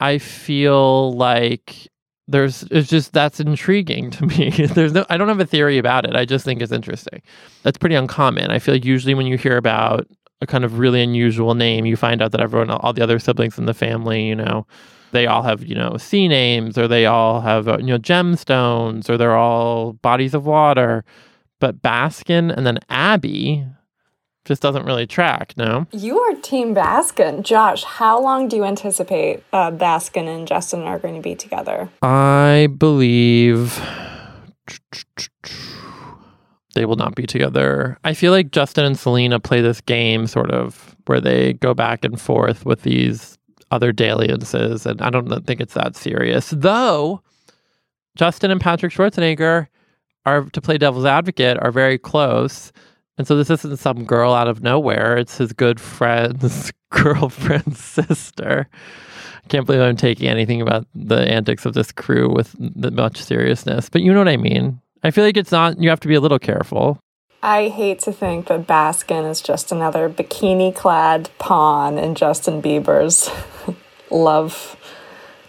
I 0.00 0.18
feel 0.18 1.12
like 1.12 1.88
there's 2.28 2.62
it's 2.70 2.88
just 2.88 3.12
that's 3.12 3.40
intriguing 3.40 4.10
to 4.12 4.26
me. 4.26 4.50
there's 4.74 4.92
no 4.92 5.04
I 5.10 5.16
don't 5.16 5.28
have 5.28 5.40
a 5.40 5.46
theory 5.46 5.78
about 5.78 6.04
it. 6.04 6.14
I 6.14 6.24
just 6.24 6.44
think 6.44 6.62
it's 6.62 6.72
interesting. 6.72 7.22
That's 7.62 7.78
pretty 7.78 7.96
uncommon. 7.96 8.50
I 8.50 8.58
feel 8.58 8.74
like 8.74 8.84
usually 8.84 9.14
when 9.14 9.26
you 9.26 9.36
hear 9.36 9.56
about 9.56 10.06
a 10.40 10.46
kind 10.46 10.64
of 10.64 10.78
really 10.78 11.02
unusual 11.02 11.54
name, 11.54 11.84
you 11.86 11.96
find 11.96 12.22
out 12.22 12.30
that 12.32 12.40
everyone 12.40 12.70
all 12.70 12.92
the 12.92 13.02
other 13.02 13.18
siblings 13.18 13.58
in 13.58 13.66
the 13.66 13.74
family, 13.74 14.28
you 14.28 14.36
know, 14.36 14.66
they 15.12 15.26
all 15.26 15.42
have, 15.42 15.64
you 15.64 15.74
know, 15.74 15.96
sea 15.96 16.28
names 16.28 16.76
or 16.76 16.88
they 16.88 17.06
all 17.06 17.40
have, 17.40 17.68
uh, 17.68 17.78
you 17.78 17.86
know, 17.86 17.98
gemstones 17.98 19.08
or 19.08 19.16
they're 19.16 19.36
all 19.36 19.94
bodies 19.94 20.34
of 20.34 20.46
water. 20.46 21.04
But 21.60 21.82
Baskin 21.82 22.54
and 22.54 22.66
then 22.66 22.78
Abby 22.88 23.66
just 24.44 24.62
doesn't 24.62 24.86
really 24.86 25.06
track, 25.06 25.52
no? 25.56 25.86
You 25.92 26.18
are 26.18 26.34
Team 26.36 26.74
Baskin. 26.74 27.42
Josh, 27.42 27.84
how 27.84 28.20
long 28.20 28.48
do 28.48 28.56
you 28.56 28.64
anticipate 28.64 29.42
uh, 29.52 29.70
Baskin 29.70 30.26
and 30.26 30.48
Justin 30.48 30.82
are 30.82 30.98
going 30.98 31.14
to 31.14 31.20
be 31.20 31.34
together? 31.34 31.90
I 32.02 32.68
believe 32.76 33.80
they 36.74 36.84
will 36.84 36.96
not 36.96 37.14
be 37.14 37.26
together. 37.26 37.98
I 38.04 38.14
feel 38.14 38.32
like 38.32 38.50
Justin 38.50 38.84
and 38.84 38.98
Selena 38.98 39.40
play 39.40 39.60
this 39.60 39.80
game 39.80 40.26
sort 40.26 40.50
of 40.50 40.96
where 41.06 41.20
they 41.20 41.54
go 41.54 41.74
back 41.74 42.04
and 42.04 42.20
forth 42.20 42.64
with 42.64 42.82
these 42.82 43.37
other 43.70 43.92
dalliances, 43.92 44.86
and 44.86 45.00
I 45.02 45.10
don't 45.10 45.46
think 45.46 45.60
it's 45.60 45.74
that 45.74 45.96
serious. 45.96 46.50
Though 46.50 47.22
Justin 48.16 48.50
and 48.50 48.60
Patrick 48.60 48.92
Schwarzenegger 48.92 49.68
are 50.26 50.42
to 50.44 50.60
play 50.60 50.76
devil's 50.76 51.04
advocate 51.04 51.56
are 51.62 51.70
very 51.70 51.98
close. 51.98 52.72
And 53.16 53.26
so 53.26 53.36
this 53.36 53.50
isn't 53.50 53.78
some 53.78 54.04
girl 54.04 54.32
out 54.32 54.48
of 54.48 54.62
nowhere. 54.62 55.16
It's 55.16 55.38
his 55.38 55.52
good 55.52 55.80
friend's 55.80 56.72
girlfriend's 56.90 57.82
sister. 57.82 58.68
I 59.44 59.48
can't 59.48 59.66
believe 59.66 59.80
I'm 59.80 59.96
taking 59.96 60.28
anything 60.28 60.60
about 60.60 60.86
the 60.94 61.20
antics 61.20 61.64
of 61.64 61.74
this 61.74 61.92
crew 61.92 62.32
with 62.32 62.54
much 62.58 63.22
seriousness. 63.22 63.88
But 63.88 64.02
you 64.02 64.12
know 64.12 64.18
what 64.18 64.28
I 64.28 64.36
mean. 64.36 64.80
I 65.02 65.10
feel 65.10 65.24
like 65.24 65.36
it's 65.36 65.52
not, 65.52 65.80
you 65.80 65.88
have 65.88 66.00
to 66.00 66.08
be 66.08 66.14
a 66.14 66.20
little 66.20 66.38
careful. 66.38 67.00
I 67.42 67.68
hate 67.68 68.00
to 68.00 68.12
think 68.12 68.48
that 68.48 68.66
Baskin 68.66 69.28
is 69.30 69.40
just 69.40 69.70
another 69.70 70.08
bikini 70.08 70.74
clad 70.74 71.30
pawn 71.38 71.96
in 71.96 72.14
Justin 72.14 72.60
Bieber's 72.60 73.30
love 74.10 74.76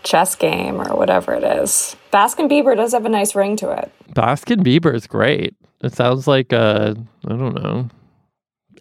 chess 0.04 0.36
game 0.36 0.80
or 0.80 0.96
whatever 0.96 1.34
it 1.34 1.44
is. 1.44 1.96
Baskin 2.14 2.50
Bieber 2.50 2.76
does 2.76 2.94
have 2.94 3.06
a 3.06 3.10
nice 3.10 3.36
ring 3.36 3.56
to 3.58 3.72
it. 3.72 3.92
Baskin 4.14 4.64
Bieber 4.64 4.94
is 4.94 5.08
great. 5.08 5.56
It 5.82 5.94
sounds 5.94 6.28
like 6.28 6.52
a, 6.52 6.96
I 7.26 7.30
don't 7.30 7.56
know. 7.56 7.90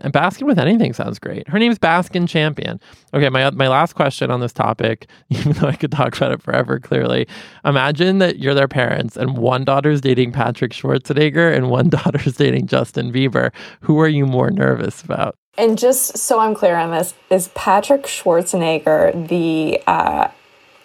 And 0.00 0.12
Baskin 0.12 0.47
with 0.47 0.59
anything 0.59 0.93
sounds 0.93 1.19
great. 1.19 1.49
Her 1.49 1.59
name's 1.59 1.78
Baskin 1.78 2.28
Champion. 2.28 2.81
Okay, 3.14 3.28
my 3.28 3.50
my 3.50 3.69
last 3.69 3.95
question 3.95 4.31
on 4.31 4.40
this 4.40 4.52
topic, 4.52 5.07
even 5.31 5.52
though 5.52 5.69
I 5.69 5.76
could 5.76 5.93
talk 5.93 6.17
about 6.17 6.33
it 6.33 6.43
forever, 6.43 6.78
clearly. 6.78 7.26
Imagine 7.64 8.19
that 8.19 8.38
you're 8.38 8.55
their 8.55 8.69
parents 8.69 9.17
and 9.17 9.37
one 9.37 9.64
daughter's 9.64 10.00
dating 10.00 10.33
Patrick 10.33 10.73
Schwarzenegger 10.73 11.55
and 11.55 11.71
one 11.71 11.88
daughter's 11.90 12.37
dating 12.37 12.67
Justin 12.67 13.12
Bieber. 13.12 13.52
Who 13.81 13.99
are 14.00 14.09
you 14.09 14.26
more 14.26 14.50
nervous 14.50 15.02
about? 15.02 15.37
And 15.57 15.76
just 15.76 16.17
so 16.17 16.38
I'm 16.38 16.55
clear 16.55 16.76
on 16.76 16.93
this, 16.93 17.14
is 17.31 17.49
Patrick 17.49 18.05
Schwarzenegger 18.05 19.28
the 19.28 19.83
uh, 19.88 20.28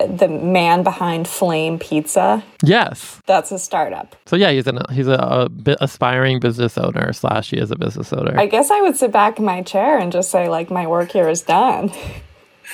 the 0.07 0.27
man 0.27 0.83
behind 0.83 1.27
Flame 1.27 1.79
Pizza. 1.79 2.43
Yes, 2.63 3.22
that's 3.25 3.51
a 3.51 3.60
startup. 3.60 4.15
So 4.25 4.36
yeah, 4.36 4.51
he's 4.51 4.67
an 4.67 4.79
he's 4.91 5.07
a, 5.07 5.50
a 5.67 5.75
aspiring 5.81 6.39
business 6.39 6.77
owner 6.77 7.13
slash 7.13 7.51
he 7.51 7.57
is 7.57 7.72
a 7.72 7.75
business 7.75 8.13
owner. 8.13 8.38
I 8.38 8.45
guess 8.45 8.72
I 8.72 8.81
would 8.81 8.95
sit 8.98 9.12
back 9.12 9.39
in 9.39 9.45
my 9.45 9.62
chair 9.62 9.98
and 10.00 10.12
just 10.12 10.31
say 10.31 10.50
like 10.50 10.69
my 10.69 10.88
work 10.88 11.12
here 11.12 11.29
is 11.29 11.41
done. 11.41 11.91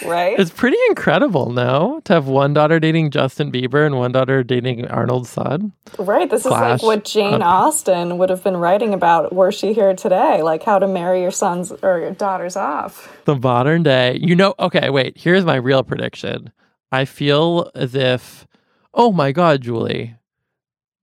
right? 0.05 0.39
It's 0.39 0.51
pretty 0.51 0.77
incredible, 0.89 1.51
no, 1.51 2.01
to 2.05 2.13
have 2.13 2.27
one 2.27 2.53
daughter 2.53 2.79
dating 2.79 3.12
Justin 3.12 3.51
Bieber 3.51 3.86
and 3.86 3.98
one 3.98 4.12
daughter 4.12 4.43
dating 4.43 4.88
Arnold's 4.88 5.29
son. 5.29 5.74
Right. 5.98 6.29
This 6.29 6.43
Clash 6.43 6.77
is 6.77 6.83
like 6.83 6.88
what 6.88 7.05
Jane 7.05 7.41
Austen 7.41 8.17
would 8.17 8.29
have 8.29 8.43
been 8.43 8.57
writing 8.57 8.93
about 8.93 9.33
were 9.33 9.51
she 9.51 9.74
here 9.74 9.95
today, 9.95 10.41
like 10.41 10.63
how 10.63 10.79
to 10.79 10.88
marry 10.88 11.21
your 11.21 11.31
sons 11.31 11.71
or 11.71 12.00
your 12.00 12.12
daughters 12.12 12.55
off. 12.55 13.17
The 13.25 13.36
modern 13.36 13.83
day. 13.83 14.19
You 14.21 14.36
know, 14.36 14.55
okay, 14.59 14.89
wait, 14.89 15.17
here's 15.17 15.45
my 15.45 15.55
real 15.55 15.83
prediction. 15.83 16.51
I 16.91 17.05
feel 17.05 17.72
as 17.75 17.96
if, 17.96 18.48
oh 18.93 19.12
my 19.12 19.31
God, 19.31 19.62
Julie, 19.62 20.15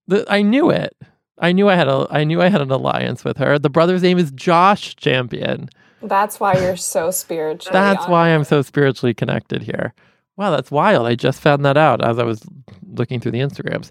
the, 0.06 0.24
I 0.28 0.42
knew 0.42 0.70
it. 0.70 0.96
I 1.38 1.52
knew 1.52 1.68
I 1.68 1.74
had 1.74 1.88
a 1.88 2.06
I 2.10 2.24
knew 2.24 2.40
I 2.40 2.48
had 2.48 2.62
an 2.62 2.70
alliance 2.70 3.22
with 3.22 3.36
her. 3.36 3.58
The 3.58 3.68
brother's 3.68 4.02
name 4.02 4.18
is 4.18 4.30
Josh 4.30 4.96
Champion. 4.96 5.68
That's 6.02 6.40
why 6.40 6.54
you're 6.58 6.76
so 6.76 7.10
spiritually. 7.10 7.72
that's 7.72 8.08
why 8.08 8.30
I'm 8.30 8.44
so 8.44 8.62
spiritually 8.62 9.12
connected 9.12 9.62
here. 9.62 9.92
Wow, 10.36 10.50
that's 10.50 10.70
wild. 10.70 11.06
I 11.06 11.14
just 11.14 11.40
found 11.40 11.64
that 11.64 11.76
out 11.76 12.04
as 12.04 12.18
I 12.18 12.24
was 12.24 12.42
looking 12.86 13.20
through 13.20 13.32
the 13.32 13.40
Instagrams. 13.40 13.90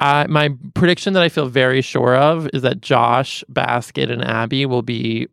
Uh, 0.00 0.26
my 0.28 0.50
prediction 0.74 1.12
that 1.14 1.22
I 1.22 1.28
feel 1.28 1.46
very 1.46 1.80
sure 1.80 2.16
of 2.16 2.48
is 2.52 2.62
that 2.62 2.80
Josh, 2.80 3.44
Baskin, 3.52 4.10
and 4.10 4.24
Abby 4.24 4.66
will 4.66 4.82
be 4.82 5.28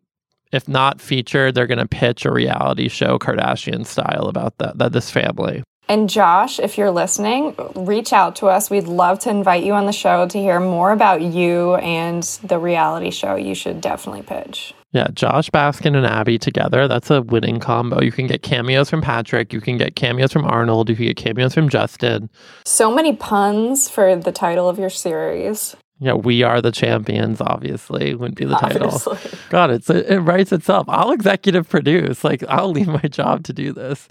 if 0.52 0.68
not 0.68 1.00
featured, 1.00 1.54
they're 1.54 1.66
going 1.66 1.78
to 1.78 1.88
pitch 1.88 2.24
a 2.24 2.30
reality 2.30 2.88
show 2.88 3.18
Kardashian 3.18 3.86
style 3.86 4.26
about 4.28 4.58
that, 4.58 4.78
that 4.78 4.92
this 4.92 5.10
family. 5.10 5.62
And 5.88 6.08
Josh, 6.08 6.58
if 6.58 6.78
you're 6.78 6.90
listening, 6.90 7.54
reach 7.74 8.12
out 8.12 8.36
to 8.36 8.46
us. 8.46 8.70
We'd 8.70 8.84
love 8.84 9.18
to 9.20 9.30
invite 9.30 9.64
you 9.64 9.72
on 9.72 9.86
the 9.86 9.92
show 9.92 10.26
to 10.26 10.38
hear 10.38 10.60
more 10.60 10.92
about 10.92 11.22
you 11.22 11.74
and 11.76 12.22
the 12.44 12.58
reality 12.58 13.10
show 13.10 13.34
you 13.34 13.54
should 13.54 13.80
definitely 13.80 14.22
pitch. 14.22 14.74
Yeah, 14.92 15.08
Josh 15.14 15.50
Baskin 15.50 15.96
and 15.96 16.06
Abby 16.06 16.38
together. 16.38 16.86
That's 16.86 17.10
a 17.10 17.22
winning 17.22 17.60
combo. 17.60 18.02
You 18.02 18.12
can 18.12 18.26
get 18.26 18.42
cameos 18.42 18.90
from 18.90 19.00
Patrick. 19.00 19.52
You 19.52 19.60
can 19.60 19.78
get 19.78 19.96
cameos 19.96 20.32
from 20.32 20.44
Arnold. 20.44 20.90
You 20.90 20.96
can 20.96 21.06
get 21.06 21.16
cameos 21.16 21.54
from 21.54 21.70
Justin. 21.70 22.28
So 22.66 22.94
many 22.94 23.16
puns 23.16 23.88
for 23.88 24.14
the 24.16 24.32
title 24.32 24.68
of 24.68 24.78
your 24.78 24.90
series. 24.90 25.74
Yeah, 25.98 26.14
we 26.14 26.42
are 26.42 26.60
the 26.60 26.72
champions. 26.72 27.40
Obviously, 27.40 28.14
would 28.14 28.34
be 28.34 28.44
the 28.44 28.54
obviously. 28.54 29.16
title. 29.16 29.38
God, 29.50 29.70
it's 29.70 29.88
it 29.88 30.18
writes 30.18 30.52
itself. 30.52 30.86
I'll 30.88 31.12
executive 31.12 31.68
produce. 31.68 32.22
Like 32.22 32.44
I'll 32.48 32.70
leave 32.70 32.88
my 32.88 33.08
job 33.08 33.44
to 33.44 33.52
do 33.52 33.72
this. 33.72 34.08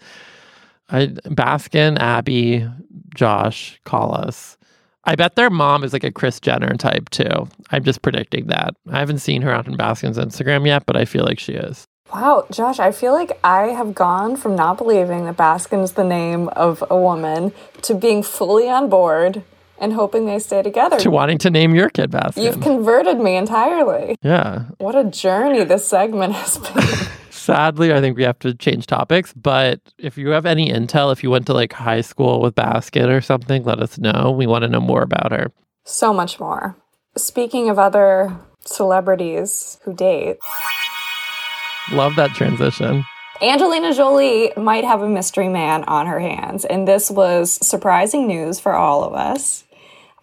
I, 0.92 1.08
Baskin, 1.08 1.98
Abby, 2.00 2.68
Josh, 3.16 3.80
call 3.86 4.14
us. 4.14 4.58
I 5.04 5.16
bet 5.16 5.36
their 5.36 5.50
mom 5.50 5.84
is 5.84 5.94
like 5.94 6.04
a 6.04 6.12
Kris 6.12 6.40
Jenner 6.40 6.76
type 6.76 7.10
too. 7.10 7.48
I'm 7.72 7.84
just 7.84 8.02
predicting 8.02 8.48
that. 8.48 8.76
I 8.90 9.00
haven't 9.00 9.20
seen 9.20 9.42
her 9.42 9.52
out 9.52 9.68
on 9.68 9.76
Baskin's 9.76 10.18
Instagram 10.18 10.68
yet, 10.68 10.86
but 10.86 10.96
I 10.96 11.06
feel 11.06 11.24
like 11.24 11.40
she 11.40 11.54
is. 11.54 11.88
Wow, 12.14 12.46
Josh, 12.52 12.80
I 12.80 12.92
feel 12.92 13.14
like 13.14 13.40
I 13.44 13.68
have 13.68 13.96
gone 13.96 14.36
from 14.36 14.56
not 14.56 14.78
believing 14.78 15.26
that 15.26 15.38
Baskin's 15.38 15.94
the 15.94 16.04
name 16.04 16.50
of 16.50 16.84
a 16.90 16.98
woman 16.98 17.54
to 17.84 17.96
being 17.96 18.22
fully 18.22 18.70
on 18.70 18.90
board 18.90 19.44
and 19.80 19.94
hoping 19.94 20.26
they 20.26 20.38
stay 20.38 20.62
together. 20.62 21.00
To 21.00 21.10
wanting 21.10 21.40
to 21.40 21.50
name 21.50 21.74
your 21.74 21.90
kid 21.90 22.12
Baskin. 22.12 22.44
You've 22.44 22.62
converted 22.62 23.18
me 23.18 23.38
entirely. 23.38 24.18
Yeah. 24.22 24.66
What 24.78 24.96
a 24.96 25.06
journey 25.06 25.64
this 25.64 25.88
segment 25.88 26.34
has 26.34 26.58
been. 26.58 27.08
sadly, 27.42 27.94
I 27.94 28.00
think 28.00 28.16
we 28.16 28.24
have 28.24 28.40
to 28.40 28.54
change 28.54 28.88
topics. 28.88 29.34
But 29.34 29.82
if 29.98 30.18
you 30.18 30.30
have 30.30 30.46
any 30.46 30.70
intel, 30.70 31.12
if 31.12 31.24
you 31.24 31.30
went 31.30 31.48
to 31.48 31.54
like 31.54 31.74
high 31.74 32.02
school 32.02 32.42
with 32.42 32.56
Baskin 32.56 33.10
or 33.10 33.22
something, 33.22 33.64
let 33.64 33.80
us 33.80 33.98
know. 33.98 34.32
We 34.32 34.48
want 34.48 34.64
to 34.64 34.70
know 34.70 34.80
more 34.80 35.02
about 35.02 35.32
her. 35.32 35.52
So 35.84 36.14
much 36.14 36.40
more. 36.40 36.78
Speaking 37.18 37.70
of 37.70 37.80
other 37.80 38.38
celebrities 38.66 39.80
who 39.84 39.94
date, 39.94 40.38
love 41.92 42.16
that 42.16 42.32
transition. 42.36 43.04
Angelina 43.42 43.94
Jolie 43.94 44.54
might 44.56 44.84
have 44.84 45.02
a 45.02 45.10
mystery 45.10 45.50
man 45.50 45.84
on 45.86 46.06
her 46.06 46.20
hands, 46.20 46.64
and 46.64 46.88
this 46.88 47.10
was 47.10 47.54
surprising 47.68 48.28
news 48.28 48.60
for 48.60 48.74
all 48.74 49.04
of 49.04 49.14
us. 49.14 49.64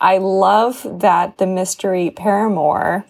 I 0.00 0.18
love 0.18 0.87
that 1.00 1.38
the 1.38 1.46
mystery 1.46 2.10
paramour 2.10 3.04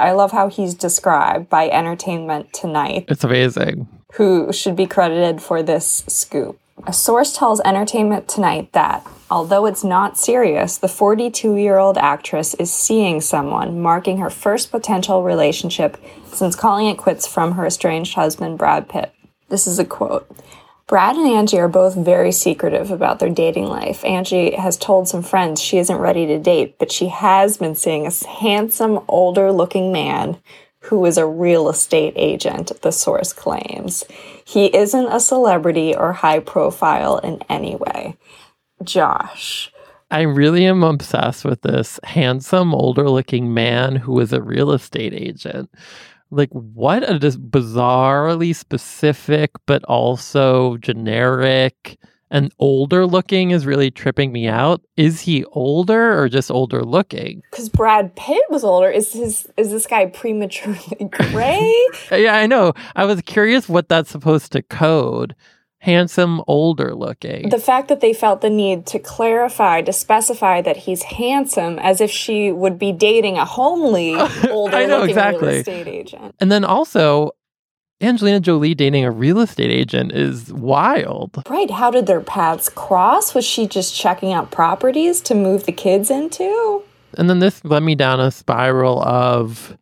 I 0.00 0.12
love 0.12 0.32
how 0.32 0.48
he's 0.48 0.72
described 0.72 1.50
by 1.50 1.68
Entertainment 1.68 2.54
Tonight. 2.54 3.04
It's 3.08 3.22
amazing. 3.22 3.86
Who 4.14 4.50
should 4.50 4.74
be 4.74 4.86
credited 4.86 5.42
for 5.42 5.62
this 5.62 6.04
scoop. 6.08 6.58
A 6.86 6.92
source 6.94 7.36
tells 7.36 7.60
Entertainment 7.60 8.26
Tonight 8.26 8.72
that, 8.72 9.06
although 9.30 9.66
it's 9.66 9.84
not 9.84 10.16
serious, 10.16 10.78
the 10.78 10.88
42 10.88 11.56
year 11.56 11.76
old 11.76 11.98
actress 11.98 12.54
is 12.54 12.72
seeing 12.72 13.20
someone, 13.20 13.82
marking 13.82 14.16
her 14.16 14.30
first 14.30 14.70
potential 14.70 15.22
relationship 15.22 15.98
since 16.32 16.56
calling 16.56 16.86
it 16.86 16.96
quits 16.96 17.26
from 17.26 17.52
her 17.52 17.66
estranged 17.66 18.14
husband, 18.14 18.56
Brad 18.56 18.88
Pitt. 18.88 19.12
This 19.50 19.66
is 19.66 19.78
a 19.78 19.84
quote. 19.84 20.26
Brad 20.90 21.14
and 21.14 21.28
Angie 21.28 21.60
are 21.60 21.68
both 21.68 21.94
very 21.94 22.32
secretive 22.32 22.90
about 22.90 23.20
their 23.20 23.30
dating 23.30 23.66
life. 23.66 24.04
Angie 24.04 24.56
has 24.56 24.76
told 24.76 25.06
some 25.06 25.22
friends 25.22 25.62
she 25.62 25.78
isn't 25.78 25.98
ready 25.98 26.26
to 26.26 26.36
date, 26.36 26.80
but 26.80 26.90
she 26.90 27.06
has 27.06 27.56
been 27.56 27.76
seeing 27.76 28.08
a 28.08 28.26
handsome, 28.26 28.98
older 29.06 29.52
looking 29.52 29.92
man 29.92 30.38
who 30.80 31.06
is 31.06 31.16
a 31.16 31.24
real 31.24 31.68
estate 31.68 32.14
agent, 32.16 32.72
the 32.82 32.90
source 32.90 33.32
claims. 33.32 34.02
He 34.44 34.66
isn't 34.76 35.06
a 35.06 35.20
celebrity 35.20 35.94
or 35.94 36.12
high 36.12 36.40
profile 36.40 37.18
in 37.18 37.40
any 37.48 37.76
way. 37.76 38.16
Josh. 38.82 39.70
I 40.10 40.22
really 40.22 40.66
am 40.66 40.82
obsessed 40.82 41.44
with 41.44 41.62
this 41.62 42.00
handsome, 42.02 42.74
older 42.74 43.08
looking 43.08 43.54
man 43.54 43.94
who 43.94 44.18
is 44.18 44.32
a 44.32 44.42
real 44.42 44.72
estate 44.72 45.14
agent 45.14 45.70
like 46.30 46.50
what 46.50 47.08
a 47.08 47.18
just 47.18 47.40
bizarrely 47.50 48.54
specific 48.54 49.50
but 49.66 49.84
also 49.84 50.76
generic 50.78 51.98
and 52.30 52.52
older 52.58 53.06
looking 53.06 53.50
is 53.50 53.66
really 53.66 53.90
tripping 53.90 54.32
me 54.32 54.46
out. 54.46 54.80
Is 54.96 55.20
he 55.20 55.44
older 55.46 56.16
or 56.18 56.28
just 56.28 56.50
older 56.50 56.84
looking? 56.84 57.42
Because 57.50 57.68
Brad 57.68 58.14
Pitt 58.14 58.42
was 58.50 58.62
older. 58.62 58.88
Is 58.88 59.12
his 59.12 59.48
is 59.56 59.70
this 59.70 59.86
guy 59.86 60.06
prematurely 60.06 61.08
gray? 61.10 61.86
yeah, 62.12 62.36
I 62.36 62.46
know. 62.46 62.72
I 62.94 63.04
was 63.04 63.20
curious 63.22 63.68
what 63.68 63.88
that's 63.88 64.10
supposed 64.10 64.52
to 64.52 64.62
code 64.62 65.34
handsome, 65.80 66.42
older 66.46 66.94
looking. 66.94 67.48
The 67.48 67.58
fact 67.58 67.88
that 67.88 68.00
they 68.00 68.12
felt 68.12 68.40
the 68.40 68.50
need 68.50 68.86
to 68.86 68.98
clarify, 68.98 69.82
to 69.82 69.92
specify 69.92 70.60
that 70.62 70.76
he's 70.76 71.02
handsome, 71.02 71.78
as 71.78 72.00
if 72.00 72.10
she 72.10 72.52
would 72.52 72.78
be 72.78 72.92
dating 72.92 73.38
a 73.38 73.44
homely, 73.44 74.14
older 74.50 74.76
I 74.76 74.86
know, 74.86 74.98
looking 74.98 75.10
exactly. 75.10 75.48
real 75.48 75.56
estate 75.58 75.88
agent. 75.88 76.34
And 76.38 76.52
then 76.52 76.64
also, 76.64 77.32
Angelina 78.02 78.40
Jolie 78.40 78.74
dating 78.74 79.04
a 79.04 79.10
real 79.10 79.40
estate 79.40 79.70
agent 79.70 80.12
is 80.12 80.52
wild. 80.52 81.42
Right. 81.48 81.70
How 81.70 81.90
did 81.90 82.06
their 82.06 82.20
paths 82.20 82.68
cross? 82.68 83.34
Was 83.34 83.44
she 83.44 83.66
just 83.66 83.94
checking 83.94 84.32
out 84.32 84.50
properties 84.50 85.20
to 85.22 85.34
move 85.34 85.64
the 85.64 85.72
kids 85.72 86.10
into? 86.10 86.82
And 87.18 87.28
then 87.28 87.40
this 87.40 87.64
led 87.64 87.82
me 87.82 87.94
down 87.94 88.20
a 88.20 88.30
spiral 88.30 89.02
of 89.02 89.76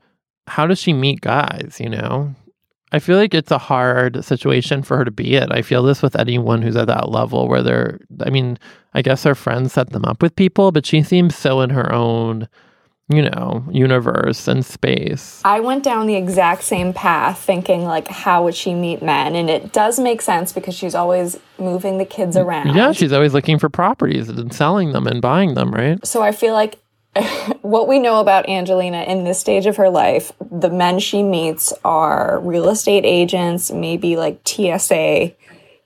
how 0.47 0.67
does 0.67 0.81
she 0.81 0.93
meet 0.93 1.21
guys, 1.21 1.77
you 1.79 1.91
know? 1.91 2.35
I 2.93 2.99
feel 2.99 3.17
like 3.17 3.35
it's 3.35 3.51
a 3.51 3.59
hard 3.59 4.25
situation 4.25 4.83
for 4.83 4.97
her 4.97 5.05
to 5.05 5.11
be 5.11 5.37
in. 5.37 5.53
I 5.53 5.63
feel 5.63 5.83
this 5.83 6.03
with 6.03 6.17
anyone 6.17 6.63
who's 6.63 6.77
at 6.77 6.87
that 6.87 7.11
level 7.11 7.49
where 7.49 7.63
they're, 7.63 8.01
I 8.21 8.31
mean, 8.31 8.59
I 8.95 9.03
guess 9.03 9.25
her 9.25 9.35
friends 9.35 9.75
set 9.75 9.91
them 9.91 10.05
up 10.05 10.23
with 10.23 10.35
people, 10.37 10.73
but 10.73 10.87
she 10.87 11.03
seems 11.03 11.37
so 11.37 11.61
in 11.61 11.71
her 11.71 11.93
own, 11.93 12.49
you 13.11 13.23
know, 13.23 13.65
universe 13.71 14.49
and 14.49 14.65
space. 14.65 15.43
I 15.45 15.61
went 15.61 15.85
down 15.85 16.07
the 16.07 16.17
exact 16.17 16.63
same 16.63 16.93
path 16.95 17.39
thinking, 17.39 17.85
like, 17.85 18.09
how 18.09 18.45
would 18.45 18.55
she 18.55 18.75
meet 18.75 19.03
men? 19.03 19.35
And 19.35 19.51
it 19.51 19.73
does 19.73 19.99
make 19.99 20.23
sense 20.23 20.53
because 20.53 20.75
she's 20.75 20.95
always 20.95 21.39
moving 21.59 21.99
the 21.99 22.05
kids 22.07 22.37
around. 22.37 22.75
Yeah, 22.75 22.93
she's 22.93 23.13
always 23.13 23.35
looking 23.35 23.59
for 23.59 23.69
properties 23.69 24.29
and 24.29 24.53
selling 24.53 24.93
them 24.93 25.07
and 25.07 25.21
buying 25.21 25.55
them, 25.55 25.73
right? 25.73 26.05
So 26.07 26.23
I 26.23 26.33
feel 26.33 26.55
like 26.55 26.79
what 27.63 27.89
we 27.89 27.99
know 27.99 28.21
about 28.21 28.49
Angelina 28.49 29.03
in 29.03 29.25
this 29.25 29.41
stage 29.41 29.67
of 29.67 29.77
her 29.77 29.91
life, 29.91 30.33
the 30.51 30.71
men 30.71 30.99
she 30.99 31.23
meets 31.23 31.73
are 31.85 32.41
real 32.41 32.69
estate 32.69 33.05
agents, 33.05 33.71
maybe 33.71 34.17
like 34.17 34.47
TSA 34.47 35.35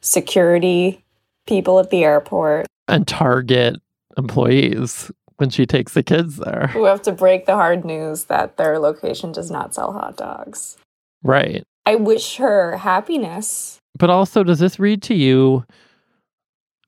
security 0.00 1.04
people 1.46 1.78
at 1.78 1.90
the 1.90 2.04
airport. 2.04 2.66
And 2.88 3.06
Target 3.06 3.80
employees 4.16 5.10
when 5.36 5.50
she 5.50 5.66
takes 5.66 5.94
the 5.94 6.02
kids 6.02 6.36
there. 6.36 6.68
Who 6.68 6.84
have 6.84 7.02
to 7.02 7.12
break 7.12 7.46
the 7.46 7.54
hard 7.54 7.84
news 7.84 8.24
that 8.24 8.56
their 8.56 8.78
location 8.78 9.32
does 9.32 9.50
not 9.50 9.74
sell 9.74 9.92
hot 9.92 10.16
dogs. 10.16 10.76
Right. 11.22 11.64
I 11.86 11.96
wish 11.96 12.36
her 12.36 12.76
happiness. 12.76 13.78
But 13.98 14.10
also, 14.10 14.44
does 14.44 14.58
this 14.58 14.78
read 14.78 15.02
to 15.02 15.14
you? 15.14 15.64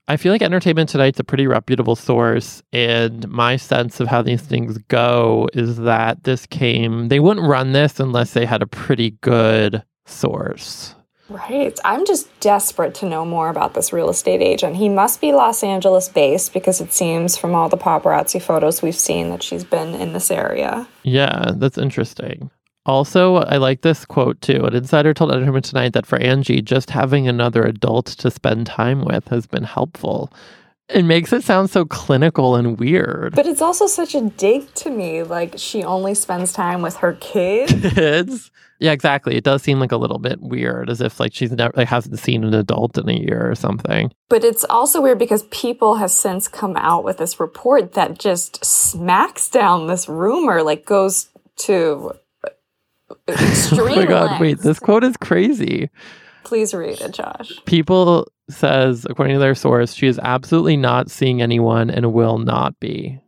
I 0.06 0.18
feel 0.18 0.32
like 0.32 0.42
Entertainment 0.42 0.90
Tonight's 0.90 1.18
a 1.18 1.25
pretty 1.25 1.46
reputable 1.46 1.96
source, 1.96 2.62
and 2.73 3.26
my 3.28 3.56
sense 3.56 4.00
of 4.00 4.08
how 4.08 4.20
these 4.20 4.42
things 4.42 4.76
go 4.88 5.49
is 5.54 5.78
that 5.78 6.25
this 6.25 6.44
came, 6.46 7.08
they 7.08 7.20
wouldn't 7.20 7.46
run 7.46 7.73
this 7.73 7.99
unless 7.99 8.34
they 8.34 8.44
had 8.44 8.61
a 8.61 8.66
pretty 8.66 9.12
good 9.23 9.82
source. 10.04 10.94
Right. 11.30 11.78
I'm 11.87 12.04
just 12.04 12.28
desperate 12.40 12.94
to 12.96 13.06
know 13.06 13.25
more 13.25 13.49
about 13.49 13.73
this 13.73 13.94
real 13.94 14.11
estate 14.11 14.42
agent. 14.42 14.76
He 14.76 14.90
must 14.90 15.23
be 15.23 15.32
Los 15.32 15.64
Angeles 15.64 16.11
based 16.11 16.52
because 16.52 16.82
it 16.82 16.92
seems 16.92 17.37
from 17.37 17.54
all 17.54 17.70
the 17.70 17.78
paparazzi 17.78 18.42
photos 18.42 18.82
we've 18.82 18.94
seen 18.94 19.30
that 19.30 19.42
she's 19.42 19.64
been 19.64 19.94
in 19.94 20.12
this 20.12 20.30
area. 20.30 20.87
Yeah, 21.02 21.52
that's 21.56 21.78
interesting. 21.78 22.50
Also, 22.86 23.36
I 23.36 23.56
like 23.56 23.80
this 23.80 24.04
quote 24.04 24.40
too. 24.40 24.64
An 24.64 24.74
insider 24.74 25.14
told 25.14 25.32
Entertainment 25.32 25.64
Tonight 25.64 25.94
that 25.94 26.06
for 26.06 26.18
Angie, 26.18 26.60
just 26.60 26.90
having 26.90 27.26
another 27.26 27.64
adult 27.64 28.06
to 28.06 28.30
spend 28.30 28.66
time 28.66 29.04
with 29.04 29.28
has 29.28 29.46
been 29.46 29.64
helpful. 29.64 30.30
It 30.90 31.04
makes 31.04 31.32
it 31.32 31.42
sound 31.42 31.70
so 31.70 31.86
clinical 31.86 32.56
and 32.56 32.78
weird. 32.78 33.34
But 33.34 33.46
it's 33.46 33.62
also 33.62 33.86
such 33.86 34.14
a 34.14 34.20
dig 34.20 34.72
to 34.74 34.90
me. 34.90 35.22
Like 35.22 35.54
she 35.56 35.82
only 35.82 36.14
spends 36.14 36.52
time 36.52 36.82
with 36.82 36.96
her 36.96 37.14
kids. 37.14 37.72
Kids. 37.94 38.50
Yeah, 38.80 38.92
exactly. 38.92 39.36
It 39.36 39.44
does 39.44 39.62
seem 39.62 39.78
like 39.78 39.92
a 39.92 39.96
little 39.96 40.18
bit 40.18 40.40
weird, 40.42 40.90
as 40.90 41.00
if 41.00 41.18
like 41.18 41.32
she's 41.32 41.52
never 41.52 41.72
like 41.74 41.88
hasn't 41.88 42.18
seen 42.18 42.44
an 42.44 42.52
adult 42.52 42.98
in 42.98 43.08
a 43.08 43.14
year 43.14 43.50
or 43.50 43.54
something. 43.54 44.12
But 44.28 44.44
it's 44.44 44.64
also 44.68 45.00
weird 45.00 45.18
because 45.18 45.44
people 45.44 45.94
have 45.94 46.10
since 46.10 46.48
come 46.48 46.76
out 46.76 47.02
with 47.02 47.16
this 47.16 47.40
report 47.40 47.94
that 47.94 48.18
just 48.18 48.62
smacks 48.62 49.48
down 49.48 49.86
this 49.86 50.06
rumor, 50.06 50.62
like 50.62 50.84
goes 50.84 51.30
to 51.56 52.14
extreme. 53.28 53.81
oh 53.81 53.97
my 53.97 54.07
god! 54.07 54.40
Wait, 54.40 54.59
this 54.59 54.78
quote 54.78 55.04
is 55.04 55.16
crazy. 55.16 55.90
Please 56.45 56.75
read 56.75 57.00
it, 57.00 57.12
Josh. 57.12 57.52
People 57.64 58.28
says, 58.50 59.07
according 59.09 59.35
to 59.35 59.40
their 59.40 59.54
source, 59.54 59.95
she 59.95 60.07
is 60.07 60.19
absolutely 60.23 60.76
not 60.76 61.11
seeing 61.11 61.40
anyone 61.40 61.90
and 61.90 62.12
will 62.12 62.38
not 62.38 62.78
be. 62.81 63.19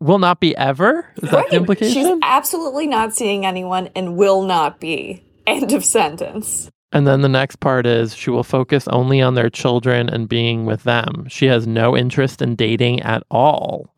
Will 0.00 0.18
not 0.18 0.40
be 0.40 0.56
ever? 0.56 1.06
Is 1.22 1.30
that 1.30 1.50
the 1.50 1.56
implication? 1.56 2.02
She's 2.02 2.18
absolutely 2.22 2.86
not 2.86 3.14
seeing 3.14 3.46
anyone 3.46 3.90
and 3.94 4.16
will 4.16 4.42
not 4.42 4.80
be. 4.80 5.24
End 5.46 5.72
of 5.72 5.84
sentence. 5.84 6.70
And 6.92 7.06
then 7.06 7.20
the 7.20 7.28
next 7.28 7.60
part 7.60 7.86
is 7.86 8.14
she 8.14 8.30
will 8.30 8.44
focus 8.44 8.86
only 8.88 9.20
on 9.20 9.34
their 9.34 9.48
children 9.48 10.08
and 10.08 10.28
being 10.28 10.66
with 10.66 10.82
them. 10.82 11.26
She 11.28 11.46
has 11.46 11.66
no 11.66 11.96
interest 11.96 12.42
in 12.42 12.56
dating 12.56 13.00
at 13.02 13.22
all. 13.30 13.94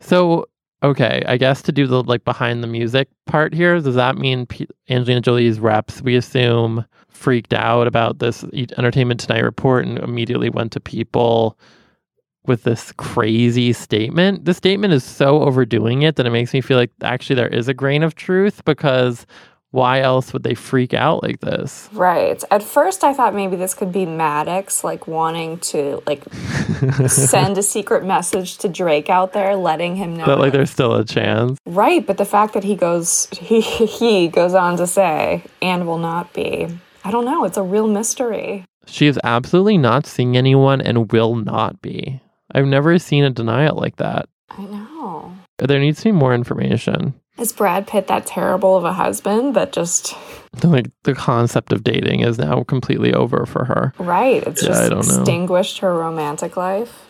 So, 0.00 0.46
okay, 0.82 1.22
I 1.26 1.36
guess 1.36 1.62
to 1.62 1.72
do 1.72 1.86
the 1.86 2.02
like 2.02 2.24
behind 2.24 2.62
the 2.62 2.66
music 2.66 3.08
part 3.26 3.54
here, 3.54 3.80
does 3.80 3.94
that 3.94 4.16
mean 4.16 4.46
P- 4.46 4.68
Angelina 4.88 5.20
Jolie's 5.20 5.60
reps, 5.60 6.02
we 6.02 6.16
assume, 6.16 6.84
freaked 7.08 7.52
out 7.52 7.86
about 7.86 8.18
this 8.18 8.44
Entertainment 8.76 9.20
Tonight 9.20 9.40
report 9.44 9.84
and 9.84 9.98
immediately 9.98 10.50
went 10.50 10.72
to 10.72 10.80
people 10.80 11.58
with 12.46 12.62
this 12.62 12.92
crazy 12.92 13.72
statement? 13.72 14.44
This 14.46 14.56
statement 14.56 14.94
is 14.94 15.04
so 15.04 15.42
overdoing 15.42 16.02
it 16.02 16.16
that 16.16 16.26
it 16.26 16.30
makes 16.30 16.54
me 16.54 16.60
feel 16.60 16.78
like 16.78 16.92
actually 17.02 17.36
there 17.36 17.48
is 17.48 17.68
a 17.68 17.74
grain 17.74 18.02
of 18.02 18.14
truth 18.14 18.64
because 18.64 19.26
why 19.72 20.00
else 20.00 20.32
would 20.32 20.42
they 20.42 20.54
freak 20.54 20.92
out 20.94 21.22
like 21.22 21.40
this? 21.40 21.88
Right. 21.92 22.42
At 22.50 22.62
first, 22.62 23.04
I 23.04 23.12
thought 23.14 23.34
maybe 23.34 23.56
this 23.56 23.72
could 23.74 23.92
be 23.92 24.04
Maddox, 24.04 24.82
like 24.82 25.06
wanting 25.06 25.58
to 25.58 26.02
like 26.06 26.24
send 27.06 27.56
a 27.56 27.62
secret 27.62 28.04
message 28.04 28.58
to 28.58 28.68
Drake 28.68 29.08
out 29.08 29.32
there, 29.32 29.54
letting 29.54 29.96
him 29.96 30.16
know. 30.16 30.26
That 30.26 30.38
like 30.38 30.52
there's 30.52 30.70
still 30.70 30.94
a 30.96 31.04
chance. 31.04 31.58
right, 31.66 32.04
but 32.04 32.16
the 32.18 32.24
fact 32.24 32.54
that 32.54 32.64
he 32.64 32.74
goes, 32.74 33.28
he 33.32 33.60
he 33.60 34.28
goes 34.28 34.54
on 34.54 34.76
to 34.78 34.86
say, 34.86 35.44
and 35.62 35.86
will 35.86 35.98
not 35.98 36.32
be. 36.32 36.66
I 37.04 37.10
don't 37.10 37.24
know. 37.24 37.44
It's 37.44 37.56
a 37.56 37.62
real 37.62 37.86
mystery. 37.86 38.64
She 38.86 39.06
is 39.06 39.18
absolutely 39.22 39.78
not 39.78 40.04
seeing 40.06 40.36
anyone 40.36 40.80
and 40.80 41.12
will 41.12 41.36
not 41.36 41.80
be. 41.80 42.20
I've 42.52 42.66
never 42.66 42.98
seen 42.98 43.22
a 43.24 43.30
denial 43.30 43.76
like 43.76 43.96
that. 43.96 44.28
I 44.50 44.62
know. 44.62 45.32
There 45.58 45.78
needs 45.78 45.98
to 45.98 46.04
be 46.04 46.12
more 46.12 46.34
information. 46.34 47.14
Is 47.40 47.52
Brad 47.52 47.86
Pitt 47.86 48.06
that 48.08 48.26
terrible 48.26 48.76
of 48.76 48.84
a 48.84 48.92
husband 48.92 49.56
that 49.56 49.72
just 49.72 50.14
Like 50.62 50.90
the 51.04 51.14
concept 51.14 51.72
of 51.72 51.82
dating 51.82 52.20
is 52.20 52.38
now 52.38 52.62
completely 52.64 53.14
over 53.14 53.46
for 53.46 53.64
her. 53.64 53.92
right? 53.98 54.42
It's 54.46 54.62
Yeah, 54.62 54.68
I 54.70 54.72
just 54.72 54.90
don't 54.90 55.08
know. 55.08 55.22
extinguished 55.22 55.78
her 55.78 55.96
romantic 55.96 56.56
life. 56.56 57.06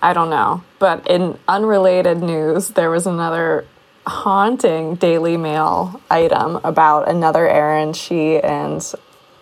I 0.00 0.14
don't 0.14 0.30
know. 0.30 0.64
But 0.78 1.06
in 1.06 1.38
unrelated 1.46 2.22
news, 2.22 2.68
there 2.70 2.90
was 2.90 3.06
another 3.06 3.66
haunting 4.06 4.96
Daily 4.96 5.36
Mail 5.36 6.00
item 6.10 6.58
about 6.64 7.08
another 7.08 7.46
errand 7.48 7.94
she 7.94 8.38
and 8.40 8.82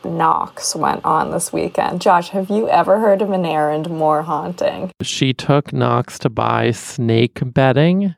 Knox 0.05 0.75
went 0.75 1.05
on 1.05 1.31
this 1.31 1.53
weekend. 1.53 2.01
Josh, 2.01 2.31
have 2.31 2.51
you 2.51 2.68
ever 2.68 2.99
heard 2.99 3.23
of 3.23 3.31
an 3.31 3.44
errand 3.46 3.88
more 3.88 4.23
haunting? 4.23 4.90
She 5.03 5.33
took 5.33 5.73
Knox 5.73 6.18
to 6.20 6.29
buy 6.31 6.73
snake 6.73 7.38
bedding, 7.42 8.16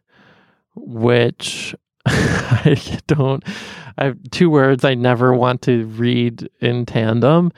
which 0.75 1.75
I 2.07 2.99
don't. 3.07 3.45
I 3.99 4.05
have 4.05 4.19
two 4.31 4.51
words 4.51 4.85
I 4.85 4.95
never 4.95 5.35
want 5.35 5.63
to 5.63 5.87
read 5.87 6.49
in 6.61 6.87
tandem. 6.87 7.53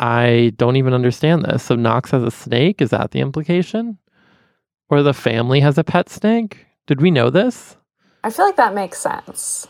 I 0.00 0.52
don't 0.56 0.76
even 0.76 0.94
understand 0.94 1.44
this. 1.44 1.64
So 1.64 1.74
Knox 1.74 2.10
has 2.10 2.22
a 2.22 2.30
snake. 2.30 2.80
Is 2.80 2.90
that 2.90 3.10
the 3.10 3.20
implication? 3.20 3.98
Or 4.88 5.02
the 5.02 5.14
family 5.14 5.60
has 5.60 5.78
a 5.78 5.84
pet 5.84 6.08
snake? 6.08 6.66
Did 6.86 7.00
we 7.00 7.10
know 7.10 7.30
this? 7.30 7.76
I 8.24 8.30
feel 8.30 8.46
like 8.46 8.56
that 8.56 8.74
makes 8.74 8.98
sense. 8.98 9.66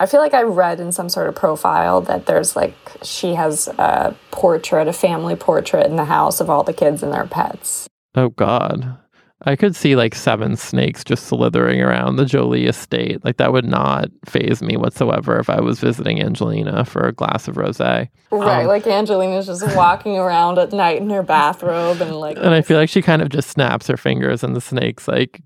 I 0.00 0.06
feel 0.06 0.20
like 0.20 0.34
I 0.34 0.42
read 0.42 0.80
in 0.80 0.92
some 0.92 1.08
sort 1.08 1.28
of 1.28 1.34
profile 1.34 2.00
that 2.02 2.26
there's 2.26 2.56
like 2.56 2.74
she 3.02 3.34
has 3.34 3.68
a 3.68 4.14
portrait, 4.30 4.88
a 4.88 4.92
family 4.92 5.36
portrait 5.36 5.86
in 5.86 5.96
the 5.96 6.04
house 6.04 6.40
of 6.40 6.50
all 6.50 6.64
the 6.64 6.72
kids 6.72 7.02
and 7.02 7.12
their 7.12 7.26
pets. 7.26 7.88
Oh 8.14 8.30
God. 8.30 8.98
I 9.46 9.56
could 9.56 9.76
see 9.76 9.94
like 9.94 10.14
seven 10.14 10.56
snakes 10.56 11.04
just 11.04 11.26
slithering 11.26 11.80
around 11.80 12.16
the 12.16 12.24
Jolie 12.24 12.66
estate. 12.66 13.24
Like 13.24 13.36
that 13.36 13.52
would 13.52 13.66
not 13.66 14.08
phase 14.24 14.62
me 14.62 14.76
whatsoever 14.76 15.38
if 15.38 15.50
I 15.50 15.60
was 15.60 15.80
visiting 15.80 16.20
Angelina 16.20 16.84
for 16.84 17.02
a 17.06 17.12
glass 17.12 17.46
of 17.46 17.56
rosé. 17.56 18.08
Right, 18.30 18.62
Um, 18.62 18.66
like 18.66 18.86
Angelina's 18.86 19.46
just 19.46 19.76
walking 19.76 20.16
around 20.18 20.58
at 20.58 20.72
night 20.72 21.00
in 21.00 21.10
her 21.10 21.22
bathrobe 21.22 22.00
and 22.00 22.16
like 22.16 22.36
And 22.38 22.54
I 22.54 22.62
feel 22.62 22.78
like 22.78 22.88
she 22.88 23.02
kind 23.02 23.22
of 23.22 23.28
just 23.28 23.50
snaps 23.50 23.86
her 23.88 23.96
fingers 23.96 24.42
and 24.42 24.56
the 24.56 24.60
snakes 24.60 25.06
like 25.06 25.42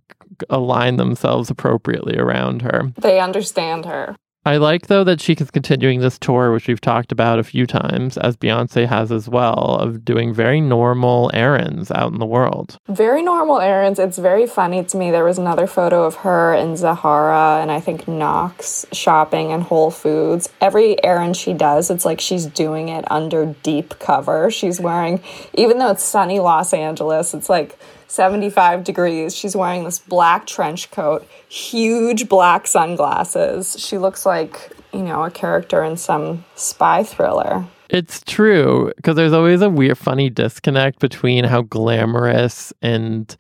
align 0.49 0.97
themselves 0.97 1.51
appropriately 1.51 2.17
around 2.17 2.63
her. 2.63 2.93
they 2.99 3.19
understand 3.19 3.85
her. 3.87 4.15
I 4.49 4.57
like 4.57 4.87
though 4.87 5.05
that 5.05 5.21
she 5.21 5.35
is 5.35 5.51
continuing 5.51 6.01
this 6.01 6.19
tour, 6.19 6.51
which 6.53 6.69
we've 6.69 6.81
talked 6.81 7.13
about 7.13 7.39
a 7.39 7.45
few 7.45 7.67
times, 7.67 8.17
as 8.17 8.35
Beyonce 8.35 8.87
has 8.87 9.13
as 9.13 9.29
well, 9.29 9.77
of 9.79 10.07
doing 10.07 10.33
very 10.33 10.59
normal 10.59 11.31
errands 11.35 11.91
out 11.91 12.13
in 12.13 12.19
the 12.19 12.25
world. 12.25 12.79
Very 12.89 13.23
normal 13.23 13.61
errands. 13.61 13.99
It's 13.99 14.17
very 14.17 14.47
funny 14.47 14.83
to 14.85 14.97
me. 14.97 15.11
There 15.11 15.23
was 15.23 15.37
another 15.37 15.67
photo 15.67 16.05
of 16.05 16.15
her 16.25 16.55
and 16.55 16.79
Zahara 16.79 17.59
and 17.61 17.71
I 17.71 17.81
think 17.81 18.09
Knox 18.09 18.87
shopping 18.91 19.51
in 19.51 19.61
Whole 19.61 19.91
Foods. 19.91 20.49
Every 20.63 21.05
errand 21.05 21.37
she 21.37 21.53
does, 21.53 21.91
it's 21.91 22.07
like 22.07 22.19
she's 22.19 22.47
doing 22.47 22.89
it 22.89 23.05
under 23.11 23.55
deep 23.63 23.99
cover. 23.99 24.51
She's 24.51 24.81
wearing, 24.81 25.23
even 25.53 25.77
though 25.77 25.91
it's 25.91 26.03
sunny 26.03 26.41
Los 26.41 26.73
Angeles, 26.73 27.35
it's 27.35 27.51
like 27.51 27.79
75 28.09 28.85
degrees. 28.85 29.35
She's 29.35 29.55
wearing 29.55 29.85
this 29.85 29.99
black 29.99 30.47
trench 30.47 30.91
coat, 30.91 31.29
huge 31.49 32.29
black 32.29 32.67
sunglasses. 32.67 33.77
She 33.79 33.99
looks 33.99 34.27
like 34.27 34.73
you 34.93 35.03
know, 35.03 35.25
a 35.25 35.31
character 35.31 35.83
in 35.83 35.97
some 35.97 36.45
spy 36.55 37.03
thriller. 37.03 37.67
It's 37.91 38.23
true 38.27 38.93
because 38.97 39.17
there's 39.17 39.33
always 39.33 39.63
a 39.63 39.71
weird, 39.71 39.99
funny 39.99 40.31
disconnect 40.31 40.99
between 40.99 41.45
how 41.45 41.63
glamorous 41.63 42.73
and 42.83 43.35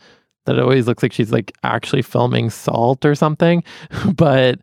that 0.46 0.56
it 0.56 0.62
always 0.62 0.86
looks 0.86 1.02
like 1.02 1.12
she's 1.12 1.32
like 1.32 1.52
actually 1.62 2.02
filming 2.02 2.48
Salt 2.48 3.04
or 3.04 3.14
something, 3.14 3.62
but 4.14 4.60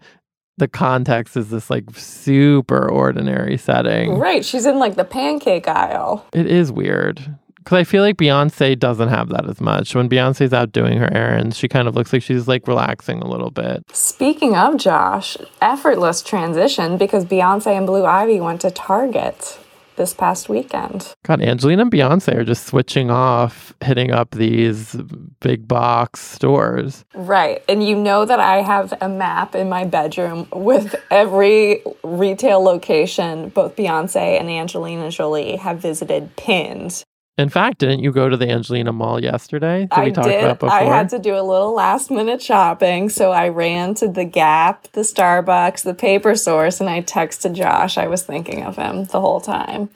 the 0.57 0.67
context 0.67 1.37
is 1.37 1.49
this 1.49 1.69
like 1.69 1.83
super 1.95 2.89
ordinary 2.89 3.57
setting. 3.57 4.17
Right. 4.17 4.43
She's 4.43 4.65
in 4.65 4.79
like 4.79 4.95
the 4.95 5.03
pancake 5.03 5.67
aisle. 5.67 6.25
It 6.33 6.47
is 6.47 6.71
weird 6.71 7.37
because 7.65 7.79
I 7.79 7.83
feel 7.83 8.03
like 8.03 8.17
Beyonce 8.17 8.77
doesn't 8.77 9.09
have 9.09 9.29
that 9.29 9.49
as 9.49 9.59
much. 9.59 9.95
When 9.95 10.07
Beyonce's 10.07 10.53
out 10.53 10.71
doing 10.71 10.99
her 10.99 11.11
errands, 11.11 11.57
she 11.57 11.67
kind 11.67 11.87
of 11.87 11.95
looks 11.95 12.13
like 12.13 12.21
she's 12.21 12.47
like 12.47 12.67
relaxing 12.67 13.23
a 13.23 13.27
little 13.27 13.49
bit. 13.49 13.83
Speaking 13.91 14.55
of 14.55 14.77
Josh, 14.77 15.35
effortless 15.61 16.21
transition 16.21 16.97
because 16.97 17.25
Beyonce 17.25 17.75
and 17.75 17.87
Blue 17.87 18.05
Ivy 18.05 18.39
went 18.39 18.61
to 18.61 18.69
Target 18.69 19.57
this 19.95 20.13
past 20.13 20.47
weekend. 20.47 21.15
God, 21.23 21.41
Angelina 21.41 21.83
and 21.83 21.91
Beyonce 21.91 22.35
are 22.35 22.43
just 22.43 22.67
switching 22.67 23.09
off, 23.09 23.73
hitting 23.81 24.11
up 24.11 24.31
these 24.31 24.95
big 25.39 25.67
box 25.67 26.19
stores. 26.19 27.03
Right. 27.15 27.63
And 27.67 27.87
you 27.87 27.95
know 27.95 28.25
that 28.25 28.39
I 28.39 28.61
have 28.61 28.93
a 29.01 29.09
map 29.09 29.55
in 29.55 29.69
my 29.69 29.85
bedroom 29.85 30.47
with 30.53 30.95
every 31.09 31.81
retail 32.03 32.61
location 32.61 33.49
both 33.49 33.75
Beyonce 33.75 34.39
and 34.39 34.49
Angelina 34.49 35.09
Jolie 35.09 35.55
have 35.55 35.79
visited 35.79 36.35
pinned. 36.35 37.03
In 37.37 37.49
fact, 37.49 37.79
didn't 37.79 37.99
you 37.99 38.13
go 38.13 38.29
to 38.29 38.37
the 38.37 38.49
Angelina 38.49 38.93
Mall 38.93 39.21
yesterday? 39.21 39.87
I 39.91 40.05
did. 40.05 40.17
about 40.17 40.59
before? 40.59 40.73
I 40.73 40.83
had 40.83 41.09
to 41.09 41.19
do 41.19 41.35
a 41.35 41.43
little 41.43 41.73
last 41.73 42.09
minute 42.09 42.41
shopping, 42.41 43.09
so 43.09 43.31
I 43.31 43.49
ran 43.49 43.93
to 43.95 44.07
the 44.07 44.23
Gap, 44.23 44.87
the 44.93 45.01
Starbucks, 45.01 45.83
the 45.83 45.93
Paper 45.93 46.35
Source, 46.35 46.79
and 46.79 46.89
I 46.89 47.01
texted 47.01 47.53
Josh. 47.53 47.97
I 47.97 48.07
was 48.07 48.23
thinking 48.23 48.63
of 48.63 48.77
him 48.77 49.05
the 49.05 49.19
whole 49.19 49.41
time. 49.41 49.89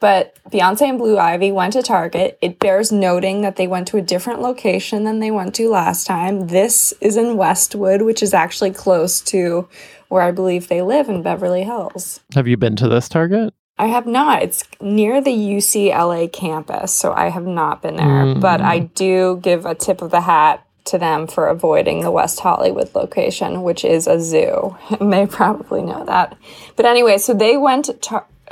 But 0.00 0.36
Beyonce 0.50 0.82
and 0.82 0.98
Blue 0.98 1.16
Ivy 1.16 1.52
went 1.52 1.74
to 1.74 1.82
Target. 1.82 2.36
It 2.42 2.58
bears 2.58 2.90
noting 2.90 3.42
that 3.42 3.54
they 3.54 3.68
went 3.68 3.86
to 3.88 3.98
a 3.98 4.02
different 4.02 4.40
location 4.40 5.04
than 5.04 5.20
they 5.20 5.30
went 5.30 5.54
to 5.54 5.68
last 5.70 6.08
time. 6.08 6.48
This 6.48 6.92
is 7.00 7.16
in 7.16 7.36
Westwood, 7.36 8.02
which 8.02 8.20
is 8.20 8.34
actually 8.34 8.72
close 8.72 9.20
to 9.20 9.68
where 10.08 10.22
I 10.22 10.32
believe 10.32 10.66
they 10.66 10.82
live 10.82 11.08
in 11.08 11.22
Beverly 11.22 11.62
Hills. 11.62 12.18
Have 12.34 12.48
you 12.48 12.56
been 12.56 12.74
to 12.76 12.88
this 12.88 13.08
Target? 13.08 13.54
I 13.78 13.86
have 13.86 14.06
not. 14.06 14.42
It's 14.42 14.64
near 14.80 15.20
the 15.20 15.32
UCLA 15.32 16.32
campus, 16.32 16.94
so 16.94 17.12
I 17.12 17.30
have 17.30 17.46
not 17.46 17.82
been 17.82 17.96
there. 17.96 18.06
Mm. 18.06 18.40
But 18.40 18.60
I 18.60 18.80
do 18.80 19.40
give 19.42 19.66
a 19.66 19.74
tip 19.74 20.02
of 20.02 20.10
the 20.10 20.20
hat 20.20 20.66
to 20.84 20.98
them 20.98 21.26
for 21.26 21.46
avoiding 21.46 22.00
the 22.00 22.10
West 22.10 22.40
Hollywood 22.40 22.94
location, 22.94 23.62
which 23.62 23.84
is 23.84 24.06
a 24.06 24.20
zoo. 24.20 24.76
they 25.00 25.26
probably 25.26 25.82
know 25.82 26.04
that. 26.04 26.36
But 26.76 26.86
anyway, 26.86 27.18
so 27.18 27.34
they 27.34 27.56
went 27.56 27.90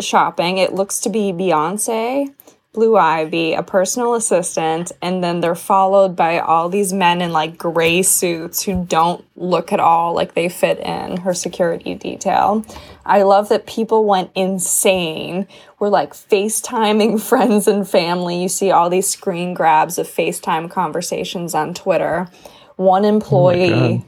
shopping. 0.00 0.58
It 0.58 0.74
looks 0.74 1.00
to 1.00 1.10
be 1.10 1.32
Beyonce, 1.32 2.32
Blue 2.72 2.96
Ivy, 2.96 3.54
a 3.54 3.64
personal 3.64 4.14
assistant, 4.14 4.92
and 5.02 5.24
then 5.24 5.40
they're 5.40 5.56
followed 5.56 6.14
by 6.14 6.38
all 6.38 6.68
these 6.68 6.92
men 6.92 7.20
in 7.20 7.32
like 7.32 7.58
gray 7.58 8.02
suits 8.02 8.62
who 8.62 8.84
don't 8.84 9.24
look 9.34 9.72
at 9.72 9.80
all 9.80 10.14
like 10.14 10.34
they 10.34 10.48
fit 10.48 10.78
in 10.78 11.18
her 11.18 11.34
security 11.34 11.94
detail. 11.94 12.64
I 13.04 13.22
love 13.22 13.48
that 13.48 13.66
people 13.66 14.04
went 14.04 14.30
insane. 14.36 15.48
We're 15.80 15.88
like 15.88 16.12
FaceTiming 16.12 17.20
friends 17.28 17.66
and 17.66 17.88
family. 17.88 18.40
You 18.40 18.48
see 18.48 18.70
all 18.70 18.88
these 18.88 19.08
screen 19.08 19.52
grabs 19.52 19.98
of 19.98 20.06
FaceTime 20.06 20.70
conversations 20.70 21.54
on 21.54 21.74
Twitter. 21.74 22.28
One 22.76 23.04
oh 23.04 23.08
employee 23.08 24.04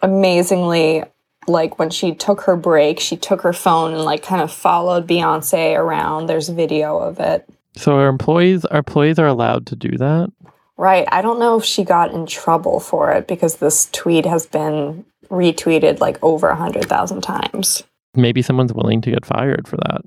amazingly 0.00 1.02
like 1.46 1.78
when 1.78 1.90
she 1.90 2.14
took 2.14 2.42
her 2.42 2.56
break, 2.56 3.00
she 3.00 3.16
took 3.16 3.42
her 3.42 3.52
phone 3.52 3.92
and 3.92 4.04
like 4.04 4.22
kind 4.22 4.42
of 4.42 4.52
followed 4.52 5.06
Beyonce 5.06 5.76
around. 5.76 6.26
There's 6.26 6.48
video 6.48 6.98
of 6.98 7.18
it. 7.20 7.48
So 7.76 7.96
our 7.98 8.08
employees, 8.08 8.64
our 8.66 8.78
employees 8.78 9.18
are 9.18 9.26
allowed 9.26 9.66
to 9.66 9.76
do 9.76 9.96
that. 9.98 10.30
Right. 10.76 11.06
I 11.12 11.22
don't 11.22 11.38
know 11.38 11.56
if 11.56 11.64
she 11.64 11.84
got 11.84 12.12
in 12.12 12.26
trouble 12.26 12.80
for 12.80 13.12
it 13.12 13.26
because 13.26 13.56
this 13.56 13.88
tweet 13.92 14.26
has 14.26 14.46
been 14.46 15.04
retweeted 15.30 16.00
like 16.00 16.22
over 16.22 16.48
a 16.48 16.56
hundred 16.56 16.86
thousand 16.86 17.22
times. 17.22 17.82
Maybe 18.14 18.42
someone's 18.42 18.72
willing 18.72 19.00
to 19.02 19.10
get 19.10 19.24
fired 19.24 19.66
for 19.66 19.76
that. 19.76 20.02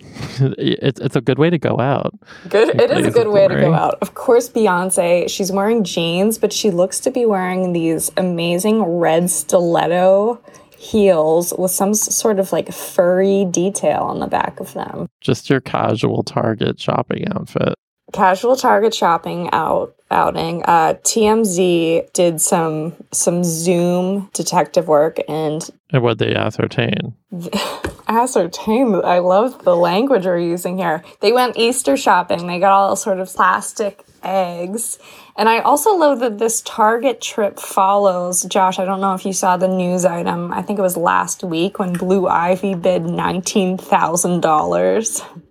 it's 0.58 1.00
it's 1.00 1.16
a 1.16 1.20
good 1.20 1.38
way 1.38 1.50
to 1.50 1.58
go 1.58 1.78
out. 1.78 2.14
Good. 2.48 2.80
It 2.80 2.90
is 2.90 3.06
a 3.06 3.10
good 3.10 3.28
way 3.28 3.48
to 3.48 3.54
go 3.54 3.74
out. 3.74 3.98
Of 4.00 4.14
course, 4.14 4.48
Beyonce, 4.48 5.28
she's 5.28 5.50
wearing 5.50 5.84
jeans, 5.84 6.38
but 6.38 6.52
she 6.52 6.70
looks 6.70 7.00
to 7.00 7.10
be 7.10 7.26
wearing 7.26 7.72
these 7.72 8.10
amazing 8.16 8.82
red 8.82 9.30
stiletto 9.30 10.40
heels 10.78 11.52
with 11.58 11.70
some 11.70 11.92
sort 11.94 12.38
of 12.38 12.52
like 12.52 12.72
furry 12.72 13.44
detail 13.44 14.02
on 14.02 14.20
the 14.20 14.26
back 14.26 14.60
of 14.60 14.72
them. 14.74 15.08
Just 15.20 15.50
your 15.50 15.60
casual 15.60 16.22
Target 16.22 16.80
shopping 16.80 17.26
outfit. 17.34 17.74
casual 18.12 18.56
target 18.56 18.94
shopping 18.94 19.50
out 19.52 19.94
outing 20.10 20.62
uh 20.64 20.94
tmz 21.04 22.10
did 22.14 22.40
some 22.40 22.94
some 23.12 23.44
zoom 23.44 24.30
detective 24.32 24.88
work 24.88 25.18
and 25.28 25.68
And 25.92 26.02
what 26.02 26.16
they 26.18 26.34
ascertain. 26.34 27.14
ascertain 28.08 28.94
i 29.04 29.18
love 29.18 29.62
the 29.64 29.76
language 29.76 30.24
we're 30.24 30.38
using 30.38 30.78
here 30.78 31.04
they 31.20 31.32
went 31.32 31.58
easter 31.58 31.94
shopping 31.98 32.46
they 32.46 32.58
got 32.58 32.72
all 32.72 32.96
sort 32.96 33.20
of 33.20 33.28
plastic 33.28 34.02
eggs 34.22 34.98
and 35.36 35.48
i 35.48 35.58
also 35.60 35.94
love 35.96 36.20
that 36.20 36.38
this 36.38 36.60
target 36.62 37.20
trip 37.20 37.58
follows 37.58 38.42
josh 38.44 38.78
i 38.78 38.84
don't 38.84 39.00
know 39.00 39.14
if 39.14 39.24
you 39.26 39.32
saw 39.32 39.56
the 39.56 39.68
news 39.68 40.04
item 40.04 40.52
i 40.52 40.62
think 40.62 40.78
it 40.78 40.82
was 40.82 40.96
last 40.96 41.42
week 41.44 41.78
when 41.78 41.92
blue 41.92 42.26
ivy 42.26 42.74
bid 42.74 43.02
$19000 43.02 45.42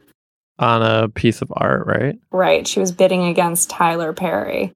on 0.59 0.81
a 0.81 1.07
piece 1.09 1.43
of 1.43 1.51
art, 1.55 1.85
right? 1.85 2.15
right 2.31 2.67
she 2.67 2.79
was 2.79 2.91
bidding 2.91 3.23
against 3.25 3.69
tyler 3.69 4.13
perry 4.13 4.71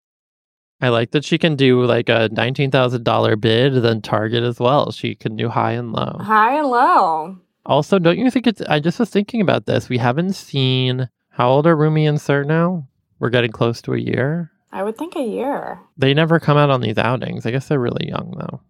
I 0.84 0.89
like 0.89 1.12
that 1.12 1.23
she 1.23 1.38
can 1.38 1.56
do 1.56 1.84
like 1.86 2.10
a 2.10 2.27
nineteen 2.32 2.71
thousand 2.71 3.04
dollar 3.04 3.36
bid, 3.36 3.75
then 3.84 4.01
Target 4.01 4.43
as 4.43 4.60
well. 4.60 4.91
She 4.91 5.13
can 5.13 5.36
do 5.36 5.47
high 5.47 5.73
and 5.73 5.93
low. 5.93 6.17
high 6.19 6.58
and 6.58 6.67
low 6.69 7.38
Also, 7.67 7.99
don't 7.99 8.17
you 8.17 8.32
think 8.32 8.47
it's? 8.47 8.63
I 8.63 8.80
just 8.80 8.97
was 8.97 9.12
thinking 9.12 9.41
about 9.41 9.67
this. 9.67 9.89
We 9.89 9.99
haven't 9.99 10.34
seen 10.34 11.08
how 11.30 11.51
old 11.51 11.67
are 11.67 11.75
Rumi 11.75 12.08
and 12.08 12.19
Sir 12.19 12.43
now? 12.43 12.88
We're 13.21 13.29
getting 13.29 13.51
close 13.51 13.81
to 13.84 13.93
a 13.93 13.99
year. 13.99 14.51
I 14.71 14.84
would 14.84 14.97
think 14.97 15.15
a 15.15 15.21
year. 15.23 15.79
They 15.95 16.13
never 16.13 16.39
come 16.39 16.57
out 16.57 16.71
on 16.71 16.81
these 16.81 16.97
outings. 16.97 17.45
I 17.45 17.51
guess 17.51 17.67
they're 17.67 17.79
really 17.79 18.07
young 18.10 18.34
though. 18.38 18.62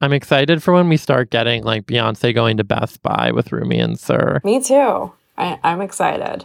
I'm 0.00 0.12
excited 0.12 0.62
for 0.62 0.74
when 0.74 0.90
we 0.90 0.98
start 0.98 1.30
getting 1.30 1.64
like 1.64 1.86
Beyonce 1.86 2.34
going 2.34 2.58
to 2.58 2.64
Best 2.64 3.02
Buy 3.02 3.30
with 3.32 3.50
Rumi 3.50 3.78
and 3.78 3.98
Sir. 3.98 4.40
Me 4.44 4.60
too. 4.62 5.10
I, 5.38 5.58
I'm 5.62 5.80
excited. 5.80 6.44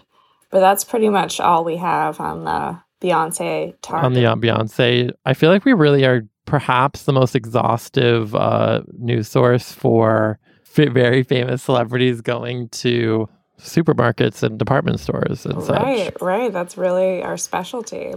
But 0.51 0.61
that's 0.61 0.85
pretty 0.85 1.09
much 1.09 1.41
all 1.41 1.65
we 1.65 1.75
have 1.77 2.21
on 2.21 2.45
the 2.45 2.79
Beyonce 3.05 3.75
target. 3.81 4.05
on 4.05 4.13
the 4.13 4.25
uh, 4.25 4.35
Beyonce. 4.35 5.11
I 5.25 5.33
feel 5.33 5.51
like 5.51 5.65
we 5.65 5.73
really 5.73 6.05
are 6.05 6.25
perhaps 6.45 7.03
the 7.03 7.13
most 7.13 7.35
exhaustive 7.35 8.33
uh, 8.35 8.83
news 8.97 9.27
source 9.27 9.73
for 9.73 10.39
f- 10.77 10.93
very 10.93 11.23
famous 11.23 11.61
celebrities 11.61 12.21
going 12.21 12.69
to 12.69 13.27
supermarkets 13.59 14.43
and 14.43 14.57
department 14.57 14.99
stores 14.99 15.45
and 15.45 15.61
such. 15.63 15.81
right, 15.81 16.21
right. 16.21 16.51
That's 16.53 16.77
really 16.77 17.21
our 17.23 17.37
specialty. 17.37 18.13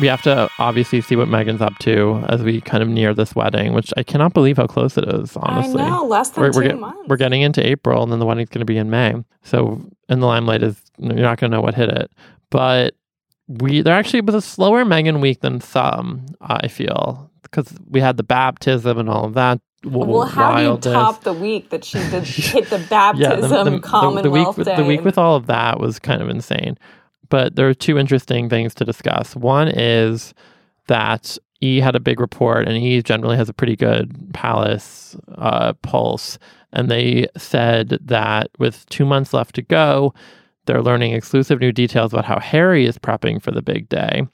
We 0.00 0.08
have 0.08 0.22
to 0.22 0.48
obviously 0.58 1.00
see 1.02 1.14
what 1.14 1.28
Meghan's 1.28 1.60
up 1.60 1.78
to 1.80 2.24
as 2.28 2.42
we 2.42 2.60
kind 2.60 2.82
of 2.82 2.88
near 2.88 3.14
this 3.14 3.36
wedding, 3.36 3.74
which 3.74 3.92
I 3.96 4.02
cannot 4.02 4.34
believe 4.34 4.56
how 4.56 4.66
close 4.66 4.98
it 4.98 5.04
is, 5.08 5.36
honestly. 5.36 5.80
I 5.82 5.88
know, 5.90 6.04
less 6.04 6.30
than 6.30 6.42
We're, 6.42 6.50
2 6.50 6.56
we're, 6.58 6.62
get- 6.68 6.78
months. 6.80 7.08
we're 7.08 7.16
getting 7.16 7.42
into 7.42 7.64
April 7.64 8.02
and 8.02 8.10
then 8.10 8.18
the 8.18 8.26
wedding's 8.26 8.48
going 8.48 8.60
to 8.60 8.64
be 8.64 8.76
in 8.76 8.90
May. 8.90 9.14
So, 9.44 9.80
in 10.08 10.18
the 10.20 10.26
limelight 10.26 10.62
is 10.64 10.80
you're 10.98 11.14
not 11.14 11.38
going 11.38 11.50
to 11.52 11.56
know 11.56 11.60
what 11.62 11.74
hit 11.74 11.90
it. 11.90 12.10
But 12.50 12.94
we 13.46 13.82
there 13.82 13.94
actually 13.94 14.22
was 14.22 14.34
a 14.34 14.40
slower 14.40 14.84
Meghan 14.84 15.20
week 15.20 15.40
than 15.42 15.60
some, 15.60 16.26
I 16.40 16.66
feel, 16.68 17.30
because 17.42 17.72
we 17.88 18.00
had 18.00 18.16
the 18.16 18.22
baptism 18.24 18.98
and 18.98 19.08
all 19.08 19.24
of 19.26 19.34
that. 19.34 19.60
W- 19.84 20.06
well, 20.06 20.26
how 20.26 20.56
do 20.56 20.62
you 20.62 20.76
top 20.78 21.22
the 21.22 21.32
week 21.32 21.70
that 21.70 21.84
she 21.84 21.98
did 21.98 22.24
hit 22.24 22.70
the 22.70 22.78
yeah, 22.78 22.86
baptism 22.88 23.64
the, 23.64 23.70
the, 23.78 24.10
the, 24.16 24.22
the 24.22 24.30
week 24.30 24.56
with, 24.56 24.66
Day? 24.66 24.76
the 24.76 24.84
week 24.84 25.04
with 25.04 25.18
all 25.18 25.36
of 25.36 25.46
that 25.46 25.78
was 25.78 25.98
kind 25.98 26.20
of 26.20 26.28
insane. 26.28 26.78
But 27.28 27.56
there 27.56 27.68
are 27.68 27.74
two 27.74 27.98
interesting 27.98 28.48
things 28.48 28.74
to 28.74 28.84
discuss. 28.84 29.34
One 29.34 29.68
is 29.68 30.34
that 30.88 31.38
E 31.60 31.80
had 31.80 31.96
a 31.96 32.00
big 32.00 32.20
report, 32.20 32.68
and 32.68 32.76
E 32.76 33.00
generally 33.02 33.36
has 33.36 33.48
a 33.48 33.54
pretty 33.54 33.76
good 33.76 34.32
palace 34.34 35.16
uh, 35.36 35.72
pulse. 35.82 36.38
And 36.72 36.90
they 36.90 37.28
said 37.36 37.98
that 38.02 38.50
with 38.58 38.84
two 38.86 39.04
months 39.04 39.32
left 39.32 39.54
to 39.54 39.62
go, 39.62 40.12
they're 40.66 40.82
learning 40.82 41.12
exclusive 41.12 41.60
new 41.60 41.72
details 41.72 42.12
about 42.12 42.24
how 42.24 42.40
Harry 42.40 42.84
is 42.84 42.98
prepping 42.98 43.40
for 43.40 43.50
the 43.50 43.62
big 43.62 43.88
day. 43.88 44.26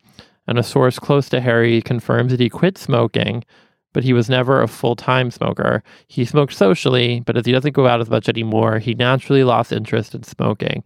And 0.46 0.58
a 0.58 0.62
source 0.62 0.98
close 0.98 1.28
to 1.28 1.40
Harry 1.40 1.82
confirms 1.82 2.32
that 2.32 2.40
he 2.40 2.48
quit 2.48 2.78
smoking, 2.78 3.44
but 3.92 4.04
he 4.04 4.12
was 4.12 4.30
never 4.30 4.62
a 4.62 4.68
full 4.68 4.96
time 4.96 5.30
smoker. 5.30 5.82
He 6.08 6.24
smoked 6.24 6.54
socially, 6.54 7.20
but 7.20 7.36
as 7.36 7.46
he 7.46 7.52
doesn't 7.52 7.74
go 7.74 7.86
out 7.86 8.00
as 8.00 8.10
much 8.10 8.28
anymore, 8.28 8.78
he 8.78 8.94
naturally 8.94 9.44
lost 9.44 9.72
interest 9.72 10.14
in 10.14 10.22
smoking. 10.22 10.84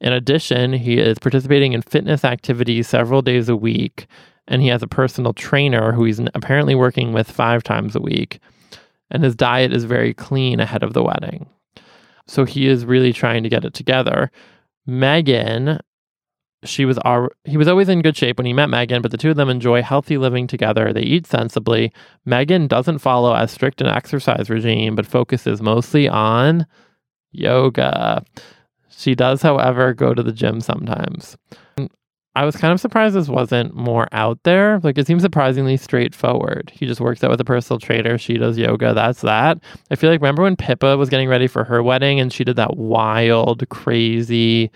In 0.00 0.12
addition, 0.12 0.72
he 0.72 0.98
is 0.98 1.18
participating 1.18 1.72
in 1.72 1.82
fitness 1.82 2.24
activities 2.24 2.86
several 2.86 3.22
days 3.22 3.48
a 3.48 3.56
week, 3.56 4.06
and 4.46 4.60
he 4.62 4.68
has 4.68 4.82
a 4.82 4.86
personal 4.88 5.32
trainer 5.32 5.92
who 5.92 6.04
he's 6.04 6.20
apparently 6.34 6.74
working 6.74 7.12
with 7.12 7.30
five 7.30 7.62
times 7.62 7.96
a 7.96 8.00
week. 8.00 8.40
and 9.10 9.22
his 9.22 9.36
diet 9.36 9.72
is 9.72 9.84
very 9.84 10.12
clean 10.12 10.60
ahead 10.60 10.82
of 10.82 10.92
the 10.92 11.02
wedding. 11.02 11.46
So 12.26 12.44
he 12.44 12.66
is 12.66 12.84
really 12.84 13.12
trying 13.12 13.42
to 13.44 13.48
get 13.48 13.64
it 13.64 13.72
together. 13.74 14.30
Meghan, 14.88 15.80
she 16.66 16.84
was 16.84 16.98
al- 17.04 17.30
he 17.44 17.56
was 17.56 17.68
always 17.68 17.88
in 17.88 18.02
good 18.02 18.16
shape 18.16 18.38
when 18.38 18.46
he 18.46 18.52
met 18.52 18.68
Meghan, 18.68 19.02
but 19.02 19.10
the 19.10 19.16
two 19.16 19.30
of 19.30 19.36
them 19.36 19.48
enjoy 19.48 19.82
healthy 19.82 20.18
living 20.18 20.46
together. 20.46 20.92
They 20.92 21.02
eat 21.02 21.26
sensibly. 21.26 21.92
Meghan 22.26 22.68
doesn't 22.68 22.98
follow 22.98 23.34
as 23.34 23.50
strict 23.50 23.80
an 23.80 23.86
exercise 23.88 24.50
regime, 24.50 24.94
but 24.94 25.06
focuses 25.06 25.62
mostly 25.62 26.08
on 26.08 26.66
yoga. 27.32 28.24
She 28.90 29.14
does, 29.14 29.42
however, 29.42 29.92
go 29.92 30.14
to 30.14 30.22
the 30.22 30.32
gym 30.32 30.60
sometimes. 30.60 31.36
I 32.36 32.44
was 32.44 32.54
kind 32.54 32.70
of 32.70 32.80
surprised 32.80 33.14
this 33.16 33.30
wasn't 33.30 33.74
more 33.74 34.08
out 34.12 34.38
there. 34.42 34.78
Like 34.80 34.98
it 34.98 35.06
seems 35.06 35.22
surprisingly 35.22 35.78
straightforward. 35.78 36.70
He 36.74 36.84
just 36.84 37.00
works 37.00 37.24
out 37.24 37.30
with 37.30 37.40
a 37.40 37.46
personal 37.46 37.80
trainer. 37.80 38.18
She 38.18 38.34
does 38.34 38.58
yoga. 38.58 38.92
That's 38.92 39.22
that. 39.22 39.58
I 39.90 39.94
feel 39.94 40.10
like 40.10 40.20
remember 40.20 40.42
when 40.42 40.54
Pippa 40.54 40.98
was 40.98 41.08
getting 41.08 41.30
ready 41.30 41.46
for 41.46 41.64
her 41.64 41.82
wedding 41.82 42.20
and 42.20 42.30
she 42.30 42.44
did 42.44 42.56
that 42.56 42.76
wild, 42.76 43.66
crazy, 43.70 44.70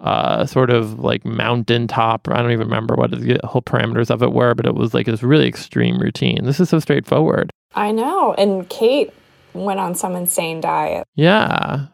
uh, 0.00 0.46
sort 0.46 0.70
of 0.70 0.98
like 0.98 1.24
mountaintop. 1.24 2.28
I 2.28 2.40
don't 2.40 2.52
even 2.52 2.66
remember 2.66 2.94
what 2.94 3.10
the 3.10 3.38
whole 3.44 3.62
parameters 3.62 4.10
of 4.10 4.22
it 4.22 4.32
were, 4.32 4.54
but 4.54 4.66
it 4.66 4.74
was 4.74 4.94
like 4.94 5.06
this 5.06 5.22
really 5.22 5.46
extreme 5.46 5.98
routine. 5.98 6.44
This 6.44 6.60
is 6.60 6.68
so 6.68 6.78
straightforward. 6.78 7.50
I 7.74 7.92
know. 7.92 8.34
And 8.34 8.68
Kate 8.68 9.12
went 9.52 9.80
on 9.80 9.94
some 9.94 10.16
insane 10.16 10.60
diet. 10.60 11.06
Yeah. 11.14 11.86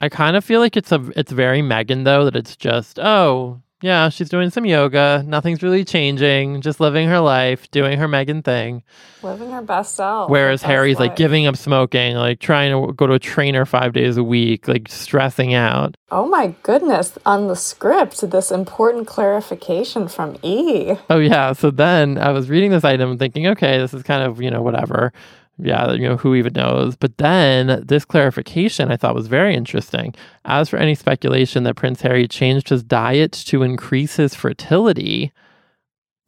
I 0.00 0.08
kind 0.08 0.36
of 0.36 0.44
feel 0.44 0.60
like 0.60 0.76
it's 0.76 0.92
a 0.92 1.04
it's 1.16 1.32
very 1.32 1.60
Meghan 1.60 2.04
though 2.04 2.24
that 2.24 2.36
it's 2.36 2.56
just 2.56 2.98
oh 3.00 3.60
yeah, 3.80 4.08
she's 4.08 4.28
doing 4.28 4.50
some 4.50 4.66
yoga. 4.66 5.22
Nothing's 5.26 5.62
really 5.62 5.84
changing. 5.84 6.60
Just 6.62 6.80
living 6.80 7.08
her 7.08 7.20
life, 7.20 7.70
doing 7.70 7.98
her 7.98 8.08
Meghan 8.08 8.44
thing. 8.44 8.82
Living 9.22 9.52
her 9.52 9.62
best 9.62 9.94
self. 9.94 10.30
Whereas 10.30 10.62
best 10.62 10.70
Harry's 10.70 10.98
like 10.98 11.14
giving 11.14 11.46
up 11.46 11.56
smoking, 11.56 12.16
like 12.16 12.40
trying 12.40 12.72
to 12.72 12.92
go 12.92 13.06
to 13.06 13.12
a 13.12 13.18
trainer 13.20 13.64
five 13.64 13.92
days 13.92 14.16
a 14.16 14.24
week, 14.24 14.66
like 14.66 14.88
stressing 14.88 15.54
out. 15.54 15.96
Oh 16.10 16.26
my 16.26 16.54
goodness. 16.64 17.18
On 17.24 17.46
the 17.46 17.54
script, 17.54 18.28
this 18.30 18.50
important 18.50 19.06
clarification 19.06 20.08
from 20.08 20.36
E. 20.42 20.94
Oh 21.08 21.18
yeah. 21.18 21.52
So 21.52 21.70
then 21.70 22.18
I 22.18 22.30
was 22.30 22.50
reading 22.50 22.70
this 22.72 22.84
item 22.84 23.16
thinking, 23.16 23.46
okay, 23.48 23.78
this 23.78 23.94
is 23.94 24.02
kind 24.02 24.24
of, 24.24 24.42
you 24.42 24.50
know, 24.50 24.62
whatever. 24.62 25.12
Yeah, 25.60 25.92
you 25.92 26.08
know, 26.08 26.16
who 26.16 26.34
even 26.36 26.52
knows? 26.52 26.94
But 26.94 27.18
then 27.18 27.82
this 27.84 28.04
clarification 28.04 28.92
I 28.92 28.96
thought 28.96 29.14
was 29.14 29.26
very 29.26 29.54
interesting. 29.54 30.14
As 30.44 30.68
for 30.68 30.76
any 30.76 30.94
speculation 30.94 31.64
that 31.64 31.74
Prince 31.74 32.00
Harry 32.02 32.28
changed 32.28 32.68
his 32.68 32.84
diet 32.84 33.32
to 33.32 33.64
increase 33.64 34.16
his 34.16 34.34
fertility, 34.34 35.32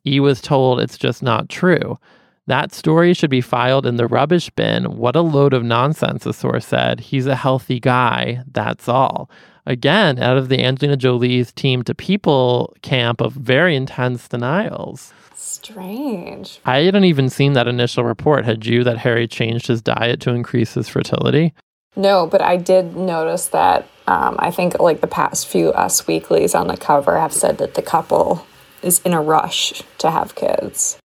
he 0.03 0.19
was 0.19 0.41
told 0.41 0.81
it's 0.81 0.99
just 0.99 1.23
not 1.23 1.49
true. 1.49 1.99
That 2.47 2.73
story 2.73 3.15
should 3.15 3.31
be 3.31 3.41
filed 3.41 3.87
in 3.87 3.97
the 3.97 4.09
rubbish 4.09 4.51
bin. 4.51 4.97
What 4.97 5.15
a 5.15 5.21
load 5.21 5.55
of 5.55 5.63
nonsense, 5.63 6.25
the 6.25 6.33
source 6.33 6.67
said. 6.67 6.99
He's 6.99 7.27
a 7.27 7.37
healthy 7.37 7.79
guy. 7.79 8.43
That's 8.51 8.89
all. 8.89 9.31
Again, 9.67 10.19
out 10.19 10.37
of 10.37 10.49
the 10.49 10.65
Angelina 10.65 10.97
Jolie's 10.97 11.53
team 11.53 11.85
to 11.85 11.95
people 11.95 12.75
camp 12.83 13.21
of 13.21 13.35
very 13.35 13.77
intense 13.77 14.27
denials. 14.27 15.15
Strange. 15.35 16.61
I 16.65 16.81
hadn't 16.81 17.05
even 17.05 17.29
seen 17.29 17.55
that 17.55 17.69
initial 17.69 18.05
report. 18.05 18.45
Had 18.45 18.67
you 18.67 18.85
that 18.85 18.99
Harry 18.99 19.27
changed 19.27 19.67
his 19.67 19.83
diet 19.83 20.21
to 20.21 20.31
increase 20.31 20.75
his 20.75 20.89
fertility? 20.89 21.55
No, 21.97 22.27
but 22.27 22.41
I 22.41 22.57
did 22.57 22.97
notice 22.97 23.49
that 23.49 23.89
um, 24.07 24.37
I 24.39 24.51
think 24.51 24.79
like 24.79 25.01
the 25.01 25.07
past 25.07 25.47
few 25.47 25.71
Us 25.71 26.07
Weeklies 26.07 26.55
on 26.55 26.69
the 26.69 26.77
cover 26.77 27.19
have 27.19 27.33
said 27.33 27.59
that 27.59 27.75
the 27.75 27.83
couple 27.83 28.47
is 28.83 29.01
in 29.01 29.13
a 29.13 29.21
rush 29.21 29.83
to 29.99 30.11
have 30.11 30.35
kids. 30.35 31.00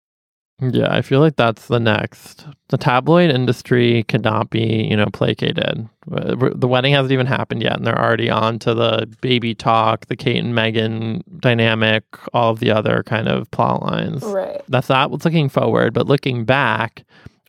Yeah, 0.61 0.87
I 0.89 1.01
feel 1.01 1.19
like 1.19 1.35
that's 1.35 1.67
the 1.67 1.81
next. 1.81 2.47
The 2.69 2.77
tabloid 2.77 3.29
industry 3.29 4.03
cannot 4.03 4.49
be, 4.49 4.87
you 4.89 4.95
know, 4.95 5.07
placated. 5.07 5.89
Uh, 6.09 6.35
The 6.55 6.67
wedding 6.67 6.93
hasn't 6.93 7.11
even 7.11 7.25
happened 7.25 7.61
yet, 7.61 7.75
and 7.75 7.85
they're 7.85 8.01
already 8.01 8.29
on 8.29 8.59
to 8.59 8.73
the 8.73 9.05
baby 9.19 9.53
talk, 9.53 10.05
the 10.05 10.15
Kate 10.15 10.41
and 10.41 10.53
Meghan 10.53 11.23
dynamic, 11.39 12.05
all 12.33 12.51
of 12.51 12.59
the 12.61 12.71
other 12.71 13.03
kind 13.05 13.27
of 13.27 13.51
plot 13.51 13.83
lines. 13.83 14.23
Right. 14.23 14.61
That's 14.69 14.87
not 14.87 15.11
what's 15.11 15.25
looking 15.25 15.49
forward, 15.49 15.93
but 15.93 16.07
looking 16.07 16.45
back, 16.45 17.03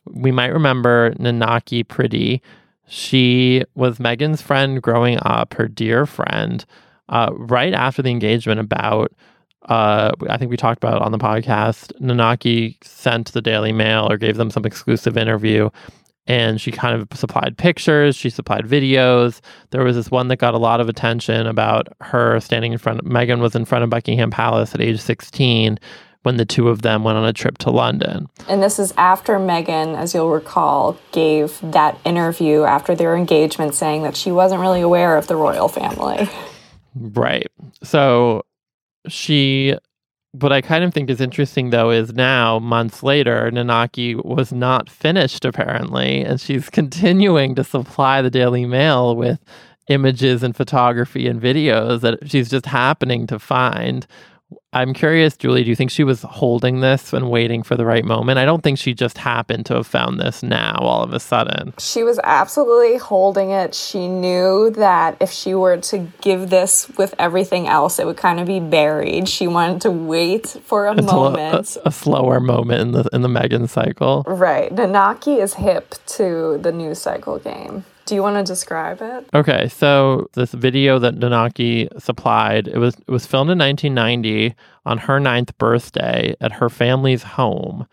we 0.05 0.31
might 0.31 0.51
remember 0.53 1.13
Ninaki 1.13 1.85
Priddy. 1.85 2.41
She 2.89 3.63
was 3.73 3.99
Meghan's 3.99 4.41
friend 4.41 4.81
growing 4.81 5.17
up, 5.21 5.53
her 5.53 5.69
dear 5.69 6.05
friend. 6.05 6.65
Uh, 7.07 7.29
right 7.33 7.73
after 7.73 8.01
the 8.01 8.09
engagement, 8.09 8.59
about 8.59 9.13
uh, 9.67 10.11
I 10.29 10.37
think 10.37 10.49
we 10.49 10.57
talked 10.57 10.83
about 10.83 10.97
it 10.97 11.01
on 11.01 11.11
the 11.11 11.17
podcast. 11.17 11.91
Ninaki 12.01 12.77
sent 12.83 13.33
the 13.33 13.41
Daily 13.41 13.71
Mail 13.71 14.09
or 14.09 14.17
gave 14.17 14.37
them 14.37 14.49
some 14.49 14.65
exclusive 14.65 15.17
interview, 15.17 15.69
and 16.25 16.59
she 16.59 16.71
kind 16.71 16.99
of 16.99 17.17
supplied 17.17 17.57
pictures. 17.57 18.15
She 18.15 18.29
supplied 18.29 18.65
videos. 18.65 19.41
There 19.71 19.83
was 19.83 19.95
this 19.95 20.09
one 20.09 20.29
that 20.29 20.37
got 20.37 20.53
a 20.53 20.57
lot 20.57 20.79
of 20.79 20.89
attention 20.89 21.47
about 21.47 21.87
her 22.01 22.39
standing 22.39 22.71
in 22.73 22.77
front. 22.77 23.03
Meghan 23.03 23.39
was 23.39 23.55
in 23.55 23.65
front 23.65 23.83
of 23.83 23.89
Buckingham 23.89 24.31
Palace 24.31 24.73
at 24.73 24.81
age 24.81 24.99
16 24.99 25.79
when 26.23 26.37
the 26.37 26.45
two 26.45 26.67
of 26.67 26.81
them 26.81 27.03
went 27.05 27.17
on 27.17 27.25
a 27.25 27.31
trip 27.31 27.57
to 27.59 27.69
London. 27.69 28.27
And 28.49 28.61
this 28.61 28.79
is 28.79 28.93
after 28.97 29.37
Meghan, 29.37 29.97
as 29.97 30.13
you'll 30.13 30.29
recall, 30.29 30.97
gave 31.13 31.59
that 31.61 31.97
interview 32.03 32.63
after 32.63 32.95
their 32.95 33.15
engagement 33.15 33.75
saying 33.75 34.03
that 34.03 34.17
she 34.17 34.31
wasn't 34.31 34.59
really 34.59 34.81
aware 34.81 35.15
of 35.15 35.27
the 35.27 35.35
royal 35.35 35.67
family. 35.67 36.29
Right. 36.99 37.45
So 37.83 38.43
she, 39.07 39.75
what 40.31 40.51
I 40.51 40.61
kind 40.61 40.83
of 40.83 40.93
think 40.93 41.09
is 41.09 41.21
interesting 41.21 41.69
though 41.69 41.89
is 41.89 42.13
now, 42.13 42.59
months 42.59 43.03
later, 43.03 43.49
Ninaki 43.51 44.23
was 44.23 44.51
not 44.51 44.89
finished 44.89 45.45
apparently, 45.45 46.21
and 46.21 46.39
she's 46.39 46.69
continuing 46.71 47.55
to 47.55 47.63
supply 47.63 48.21
the 48.21 48.29
Daily 48.29 48.65
Mail 48.65 49.15
with 49.15 49.39
images 49.89 50.43
and 50.43 50.55
photography 50.55 51.27
and 51.27 51.41
videos 51.41 52.01
that 52.01 52.29
she's 52.29 52.49
just 52.49 52.65
happening 52.65 53.25
to 53.27 53.39
find. 53.39 54.05
I'm 54.73 54.93
curious, 54.93 55.35
Julie, 55.35 55.63
do 55.63 55.69
you 55.69 55.75
think 55.75 55.91
she 55.91 56.03
was 56.03 56.21
holding 56.21 56.81
this 56.81 57.11
and 57.11 57.29
waiting 57.29 57.63
for 57.63 57.75
the 57.75 57.85
right 57.85 58.05
moment? 58.05 58.37
I 58.37 58.45
don't 58.45 58.63
think 58.63 58.77
she 58.77 58.93
just 58.93 59.17
happened 59.17 59.65
to 59.67 59.75
have 59.75 59.87
found 59.87 60.19
this 60.19 60.43
now 60.43 60.77
all 60.79 61.03
of 61.03 61.13
a 61.13 61.19
sudden. 61.19 61.73
She 61.79 62.03
was 62.03 62.19
absolutely 62.23 62.97
holding 62.97 63.49
it. 63.49 63.73
She 63.73 64.07
knew 64.07 64.69
that 64.71 65.17
if 65.19 65.31
she 65.31 65.53
were 65.53 65.77
to 65.77 66.07
give 66.21 66.49
this 66.49 66.89
with 66.97 67.15
everything 67.17 67.67
else, 67.67 67.97
it 67.97 68.05
would 68.05 68.17
kind 68.17 68.39
of 68.39 68.47
be 68.47 68.59
buried. 68.59 69.27
She 69.27 69.47
wanted 69.47 69.81
to 69.81 69.91
wait 69.91 70.47
for 70.63 70.85
a 70.85 70.91
Until 70.91 71.31
moment. 71.31 71.75
A, 71.77 71.87
a 71.87 71.91
slower 71.91 72.39
moment 72.39 72.81
in 72.81 72.91
the 72.91 73.09
in 73.13 73.21
the 73.23 73.29
Meghan 73.29 73.67
cycle. 73.67 74.23
Right. 74.27 74.73
Ninaki 74.73 75.41
is 75.41 75.55
hip 75.55 75.95
to 76.07 76.57
the 76.61 76.71
news 76.71 76.99
cycle 76.99 77.39
game. 77.39 77.83
Do 78.07 78.15
you 78.15 78.23
want 78.23 78.37
to 78.37 78.49
describe 78.49 79.01
it? 79.01 79.29
Okay, 79.33 79.67
so 79.67 80.29
this 80.33 80.53
video 80.53 80.97
that 80.97 81.15
Ninaki 81.15 81.89
supplied, 82.01 82.69
it 82.69 82.77
was 82.77 82.95
it 82.95 83.11
was 83.11 83.25
filmed 83.25 83.51
in 83.51 83.57
1990 83.57 84.55
on 84.85 84.97
her 84.97 85.19
ninth 85.19 85.57
birthday 85.57 86.33
at 86.39 86.53
her 86.53 86.69
family's 86.69 87.23
home. 87.23 87.85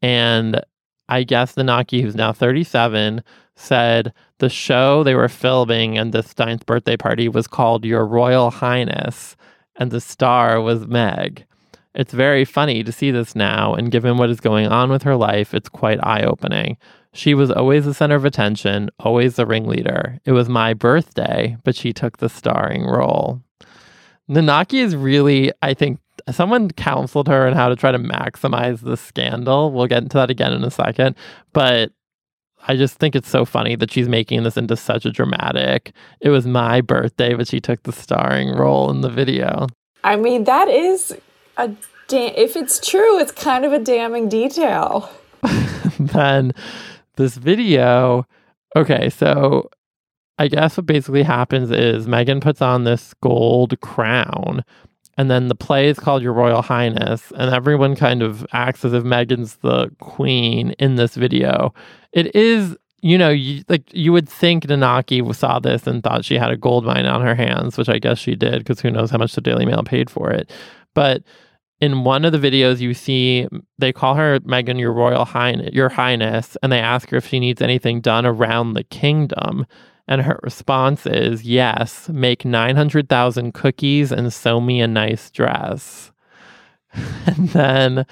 And 0.00 0.62
I 1.10 1.24
guess 1.24 1.56
Ninaki, 1.56 2.00
who's 2.00 2.14
now 2.14 2.32
37, 2.32 3.22
said 3.54 4.14
the 4.38 4.48
show 4.48 5.04
they 5.04 5.14
were 5.14 5.28
filming 5.28 5.98
and 5.98 6.14
this 6.14 6.38
ninth 6.38 6.64
birthday 6.64 6.96
party 6.96 7.28
was 7.28 7.46
called 7.46 7.84
Your 7.84 8.06
Royal 8.06 8.50
Highness, 8.50 9.36
and 9.76 9.90
the 9.90 10.00
star 10.00 10.62
was 10.62 10.86
Meg. 10.86 11.44
It's 11.94 12.14
very 12.14 12.46
funny 12.46 12.82
to 12.82 12.92
see 12.92 13.10
this 13.10 13.34
now, 13.34 13.74
and 13.74 13.90
given 13.90 14.16
what 14.16 14.30
is 14.30 14.40
going 14.40 14.68
on 14.68 14.88
with 14.90 15.02
her 15.02 15.16
life, 15.16 15.52
it's 15.52 15.68
quite 15.68 16.02
eye 16.02 16.22
opening. 16.22 16.78
She 17.12 17.34
was 17.34 17.50
always 17.50 17.84
the 17.84 17.94
center 17.94 18.14
of 18.14 18.24
attention, 18.24 18.90
always 19.00 19.36
the 19.36 19.46
ringleader. 19.46 20.20
It 20.24 20.32
was 20.32 20.48
my 20.48 20.74
birthday, 20.74 21.56
but 21.64 21.74
she 21.74 21.92
took 21.92 22.18
the 22.18 22.28
starring 22.28 22.84
role. 22.86 23.42
Ninaki 24.28 24.80
is 24.80 24.94
really, 24.94 25.52
I 25.60 25.74
think, 25.74 25.98
someone 26.30 26.70
counseled 26.70 27.26
her 27.26 27.48
on 27.48 27.54
how 27.54 27.68
to 27.68 27.74
try 27.74 27.90
to 27.90 27.98
maximize 27.98 28.80
the 28.80 28.96
scandal. 28.96 29.72
We'll 29.72 29.88
get 29.88 30.04
into 30.04 30.18
that 30.18 30.30
again 30.30 30.52
in 30.52 30.62
a 30.62 30.70
second. 30.70 31.16
But 31.52 31.90
I 32.68 32.76
just 32.76 32.98
think 32.98 33.16
it's 33.16 33.28
so 33.28 33.44
funny 33.44 33.74
that 33.76 33.90
she's 33.90 34.08
making 34.08 34.44
this 34.44 34.56
into 34.56 34.76
such 34.76 35.04
a 35.04 35.10
dramatic. 35.10 35.92
It 36.20 36.28
was 36.28 36.46
my 36.46 36.80
birthday, 36.80 37.34
but 37.34 37.48
she 37.48 37.60
took 37.60 37.82
the 37.82 37.92
starring 37.92 38.50
role 38.50 38.90
in 38.90 39.00
the 39.00 39.10
video. 39.10 39.66
I 40.04 40.14
mean, 40.16 40.44
that 40.44 40.68
is 40.68 41.16
a 41.56 41.70
da- 42.08 42.34
if 42.36 42.56
it's 42.56 42.86
true, 42.86 43.18
it's 43.18 43.32
kind 43.32 43.64
of 43.64 43.72
a 43.72 43.78
damning 43.78 44.28
detail. 44.28 45.10
then 45.98 46.52
this 47.20 47.36
video, 47.36 48.26
okay, 48.74 49.10
so 49.10 49.68
I 50.38 50.48
guess 50.48 50.76
what 50.76 50.86
basically 50.86 51.22
happens 51.22 51.70
is 51.70 52.06
Meghan 52.06 52.40
puts 52.40 52.62
on 52.62 52.84
this 52.84 53.14
gold 53.22 53.78
crown, 53.80 54.64
and 55.18 55.30
then 55.30 55.48
the 55.48 55.54
play 55.54 55.88
is 55.88 55.98
called 55.98 56.22
Your 56.22 56.32
Royal 56.32 56.62
Highness, 56.62 57.30
and 57.36 57.54
everyone 57.54 57.94
kind 57.94 58.22
of 58.22 58.46
acts 58.52 58.84
as 58.84 58.94
if 58.94 59.04
Meghan's 59.04 59.56
the 59.56 59.90
queen 60.00 60.70
in 60.78 60.96
this 60.96 61.14
video. 61.14 61.74
It 62.12 62.34
is, 62.34 62.74
you 63.02 63.18
know, 63.18 63.28
you, 63.28 63.64
like 63.68 63.92
you 63.92 64.12
would 64.12 64.28
think 64.28 64.64
Ninaki 64.64 65.34
saw 65.34 65.58
this 65.58 65.86
and 65.86 66.02
thought 66.02 66.24
she 66.24 66.38
had 66.38 66.50
a 66.50 66.56
gold 66.56 66.86
mine 66.86 67.04
on 67.04 67.20
her 67.20 67.34
hands, 67.34 67.76
which 67.76 67.90
I 67.90 67.98
guess 67.98 68.18
she 68.18 68.34
did, 68.34 68.60
because 68.60 68.80
who 68.80 68.90
knows 68.90 69.10
how 69.10 69.18
much 69.18 69.34
the 69.34 69.42
Daily 69.42 69.66
Mail 69.66 69.82
paid 69.82 70.08
for 70.08 70.30
it. 70.30 70.50
But 70.94 71.22
in 71.80 72.04
one 72.04 72.24
of 72.24 72.32
the 72.32 72.38
videos 72.38 72.80
you 72.80 72.94
see 72.94 73.48
they 73.78 73.92
call 73.92 74.14
her 74.14 74.38
Meghan 74.40 74.78
your 74.78 74.92
royal 74.92 75.24
highness 75.24 75.72
your 75.72 75.88
highness 75.88 76.56
and 76.62 76.70
they 76.70 76.78
ask 76.78 77.08
her 77.10 77.16
if 77.16 77.26
she 77.26 77.40
needs 77.40 77.62
anything 77.62 78.00
done 78.00 78.26
around 78.26 78.74
the 78.74 78.84
kingdom. 78.84 79.66
And 80.06 80.22
her 80.22 80.40
response 80.42 81.06
is 81.06 81.44
yes 81.44 82.08
make 82.08 82.44
900,000 82.44 83.52
cookies 83.52 84.12
and 84.12 84.32
sew 84.32 84.60
me 84.60 84.80
a 84.80 84.86
nice 84.86 85.30
dress. 85.30 86.12
And 87.26 87.48
then 87.50 88.06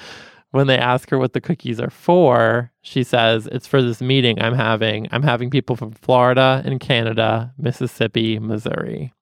when 0.53 0.69
they 0.69 0.79
ask 0.79 1.11
her 1.11 1.19
what 1.19 1.33
the 1.33 1.41
cookies 1.41 1.81
are 1.81 1.91
for 1.91 2.73
she 2.81 3.03
says 3.03 3.49
it's 3.53 3.67
for 3.67 3.83
this 3.83 4.01
meeting 4.01 4.41
I'm 4.41 4.55
having. 4.55 5.09
I'm 5.11 5.23
having 5.23 5.51
people 5.51 5.77
from 5.77 5.93
Florida 5.93 6.63
and 6.65 6.81
Canada 6.81 7.53
Mississippi 7.59 8.39
Missouri 8.39 9.13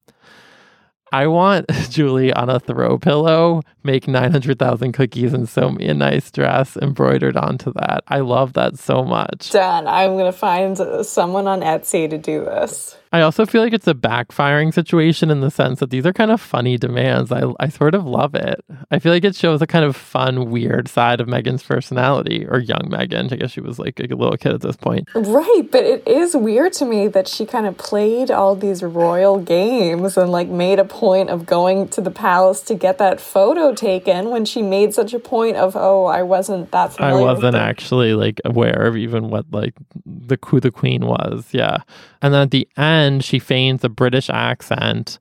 I 1.13 1.27
want 1.29 1.69
Julie 1.91 2.33
on 2.33 2.51
a 2.51 2.59
throw 2.59 2.99
pillow, 2.99 3.63
make 3.85 4.09
900,000 4.09 4.93
cookies 4.93 5.33
and 5.33 5.49
sew 5.49 5.71
me 5.71 5.87
a 5.87 5.95
nice 5.95 6.31
dress 6.31 6.77
embroidered 6.77 7.37
onto 7.37 7.73
that. 7.75 8.03
I 8.09 8.21
love 8.21 8.55
that 8.55 8.79
so 8.79 9.05
much. 9.05 9.51
Done. 9.51 9.87
I'm 9.87 10.15
going 10.15 10.27
to 10.27 10.37
find 10.37 10.77
someone 11.07 11.47
on 11.47 11.61
Etsy 11.61 12.11
to 12.11 12.19
do 12.19 12.45
this. 12.45 12.97
I 13.13 13.21
also 13.21 13.47
feel 13.47 13.63
like 13.63 13.73
it's 13.73 13.87
a 13.87 13.95
backfiring 13.95 14.75
situation 14.75 15.31
in 15.31 15.41
the 15.41 15.51
sense 15.51 15.81
that 15.81 15.91
these 15.91 16.05
are 16.05 16.13
kind 16.13 16.31
of 16.31 16.41
funny 16.41 16.77
demands. 16.77 17.31
I, 17.31 17.53
I 17.61 17.69
sort 17.69 17.95
of 17.95 18.05
love 18.05 18.35
it. 18.35 18.65
I 18.91 18.99
feel 18.99 19.13
like 19.13 19.25
it 19.25 19.37
shows 19.37 19.63
a 19.63 19.67
kind 19.67 19.85
of 19.85 19.95
fun, 19.95 20.51
weird 20.51 20.89
side 20.89 21.21
of 21.21 21.29
Meghan's 21.29 21.63
personality, 21.63 22.47
or 22.49 22.59
young 22.59 22.89
Meghan. 22.91 23.33
I 23.33 23.37
guess 23.37 23.53
she 23.53 23.61
was 23.61 23.79
like 23.79 24.01
a 24.01 24.07
little 24.07 24.37
kid 24.37 24.53
at 24.53 24.61
this 24.61 24.77
point. 24.77 25.09
Right, 25.15 25.63
but 25.71 25.85
it 25.85 26.07
is 26.07 26.37
weird 26.37 26.73
to 26.75 26.85
me 26.85 27.07
that 27.09 27.29
she 27.29 27.47
kind 27.47 27.67
of 27.67 27.79
played 27.79 28.31
all 28.31 28.57
these 28.57 28.83
royal 28.83 29.39
games 29.39 30.17
and 30.17 30.31
like 30.31 30.49
made 30.49 30.79
a 30.79 30.85
point 30.85 31.31
of 31.31 31.47
going 31.47 31.89
to 31.89 32.01
the 32.01 32.11
palace 32.11 32.61
to 32.63 32.75
get 32.75 32.99
that 32.99 33.21
photo 33.21 33.75
taken 33.75 34.31
when 34.31 34.45
she 34.45 34.63
made 34.63 34.95
such 34.95 35.15
a 35.15 35.19
point 35.19 35.57
of, 35.57 35.77
oh, 35.77 36.07
I 36.07 36.23
wasn't 36.23 36.73
that 36.73 36.95
familiar. 36.95 37.29
I 37.29 37.33
wasn't 37.33 37.57
actually 37.57 38.15
like 38.15 38.41
aware 38.45 38.87
of 38.87 38.97
even 38.97 39.31
what 39.31 39.47
like 39.53 39.75
the 40.05 40.39
who 40.47 40.61
the 40.61 40.71
queen 40.71 41.07
was. 41.07 41.47
Yeah. 41.53 41.79
And 42.23 42.33
then 42.33 42.43
at 42.43 42.51
the 42.51 42.69
end, 42.77 42.96
she 43.21 43.39
feigns 43.39 43.85
a 43.85 43.89
British 43.89 44.31
accent. 44.31 45.19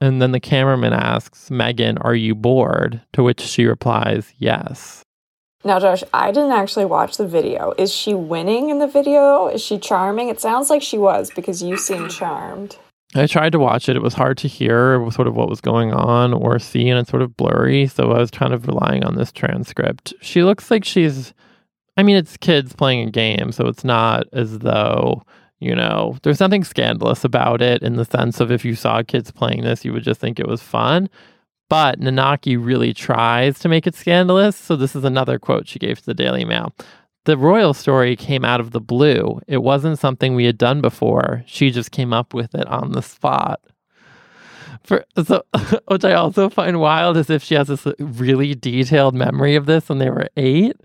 And 0.00 0.22
then 0.22 0.32
the 0.32 0.40
cameraman 0.40 0.92
asks, 0.92 1.50
Meghan, 1.50 1.98
are 2.04 2.14
you 2.14 2.34
bored? 2.34 3.00
To 3.14 3.22
which 3.22 3.40
she 3.40 3.66
replies, 3.66 4.32
yes. 4.38 5.02
Now, 5.64 5.80
Josh, 5.80 6.04
I 6.14 6.30
didn't 6.30 6.52
actually 6.52 6.84
watch 6.84 7.16
the 7.16 7.26
video. 7.26 7.74
Is 7.76 7.92
she 7.92 8.14
winning 8.14 8.70
in 8.70 8.78
the 8.78 8.86
video? 8.86 9.48
Is 9.48 9.60
she 9.60 9.76
charming? 9.76 10.28
It 10.28 10.40
sounds 10.40 10.70
like 10.70 10.82
she 10.82 10.98
was 10.98 11.32
because 11.34 11.62
you 11.62 11.76
seem 11.76 12.08
charmed. 12.08 12.76
I 13.14 13.26
tried 13.26 13.52
to 13.52 13.58
watch 13.58 13.88
it. 13.88 13.96
It 13.96 14.02
was 14.02 14.14
hard 14.14 14.38
to 14.38 14.48
hear 14.48 15.10
sort 15.10 15.26
of 15.26 15.34
what 15.34 15.48
was 15.48 15.60
going 15.60 15.92
on 15.92 16.32
or 16.32 16.58
see, 16.60 16.88
and 16.88 16.98
it's 16.98 17.10
sort 17.10 17.22
of 17.22 17.36
blurry. 17.36 17.88
So 17.88 18.12
I 18.12 18.18
was 18.18 18.30
kind 18.30 18.52
of 18.52 18.68
relying 18.68 19.02
on 19.02 19.16
this 19.16 19.32
transcript. 19.32 20.14
She 20.20 20.44
looks 20.44 20.70
like 20.70 20.84
she's, 20.84 21.34
I 21.96 22.04
mean, 22.04 22.16
it's 22.16 22.36
kids 22.36 22.74
playing 22.74 23.08
a 23.08 23.10
game. 23.10 23.50
So 23.50 23.66
it's 23.66 23.84
not 23.84 24.26
as 24.32 24.60
though 24.60 25.22
you 25.60 25.74
know, 25.74 26.16
there's 26.22 26.40
nothing 26.40 26.64
scandalous 26.64 27.24
about 27.24 27.60
it 27.60 27.82
in 27.82 27.96
the 27.96 28.04
sense 28.04 28.40
of 28.40 28.50
if 28.50 28.64
you 28.64 28.74
saw 28.74 29.02
kids 29.02 29.30
playing 29.30 29.64
this, 29.64 29.84
you 29.84 29.92
would 29.92 30.04
just 30.04 30.20
think 30.20 30.38
it 30.38 30.46
was 30.46 30.62
fun. 30.62 31.08
But 31.68 32.00
Ninaki 32.00 32.56
really 32.62 32.94
tries 32.94 33.58
to 33.60 33.68
make 33.68 33.86
it 33.86 33.94
scandalous. 33.94 34.56
So 34.56 34.76
this 34.76 34.96
is 34.96 35.04
another 35.04 35.38
quote 35.38 35.68
she 35.68 35.78
gave 35.78 35.98
to 35.98 36.06
the 36.06 36.14
Daily 36.14 36.44
Mail. 36.44 36.74
The 37.24 37.36
royal 37.36 37.74
story 37.74 38.16
came 38.16 38.44
out 38.44 38.60
of 38.60 38.70
the 38.70 38.80
blue. 38.80 39.40
It 39.46 39.58
wasn't 39.58 39.98
something 39.98 40.34
we 40.34 40.46
had 40.46 40.56
done 40.56 40.80
before. 40.80 41.42
She 41.46 41.70
just 41.70 41.90
came 41.90 42.12
up 42.12 42.32
with 42.32 42.54
it 42.54 42.66
on 42.66 42.92
the 42.92 43.02
spot. 43.02 43.60
For, 44.84 45.04
so, 45.22 45.44
which 45.88 46.04
I 46.04 46.14
also 46.14 46.48
find 46.48 46.80
wild 46.80 47.16
is 47.18 47.28
if 47.28 47.42
she 47.42 47.54
has 47.56 47.68
this 47.68 47.86
really 47.98 48.54
detailed 48.54 49.14
memory 49.14 49.56
of 49.56 49.66
this 49.66 49.88
when 49.88 49.98
they 49.98 50.08
were 50.08 50.28
eight. 50.36 50.76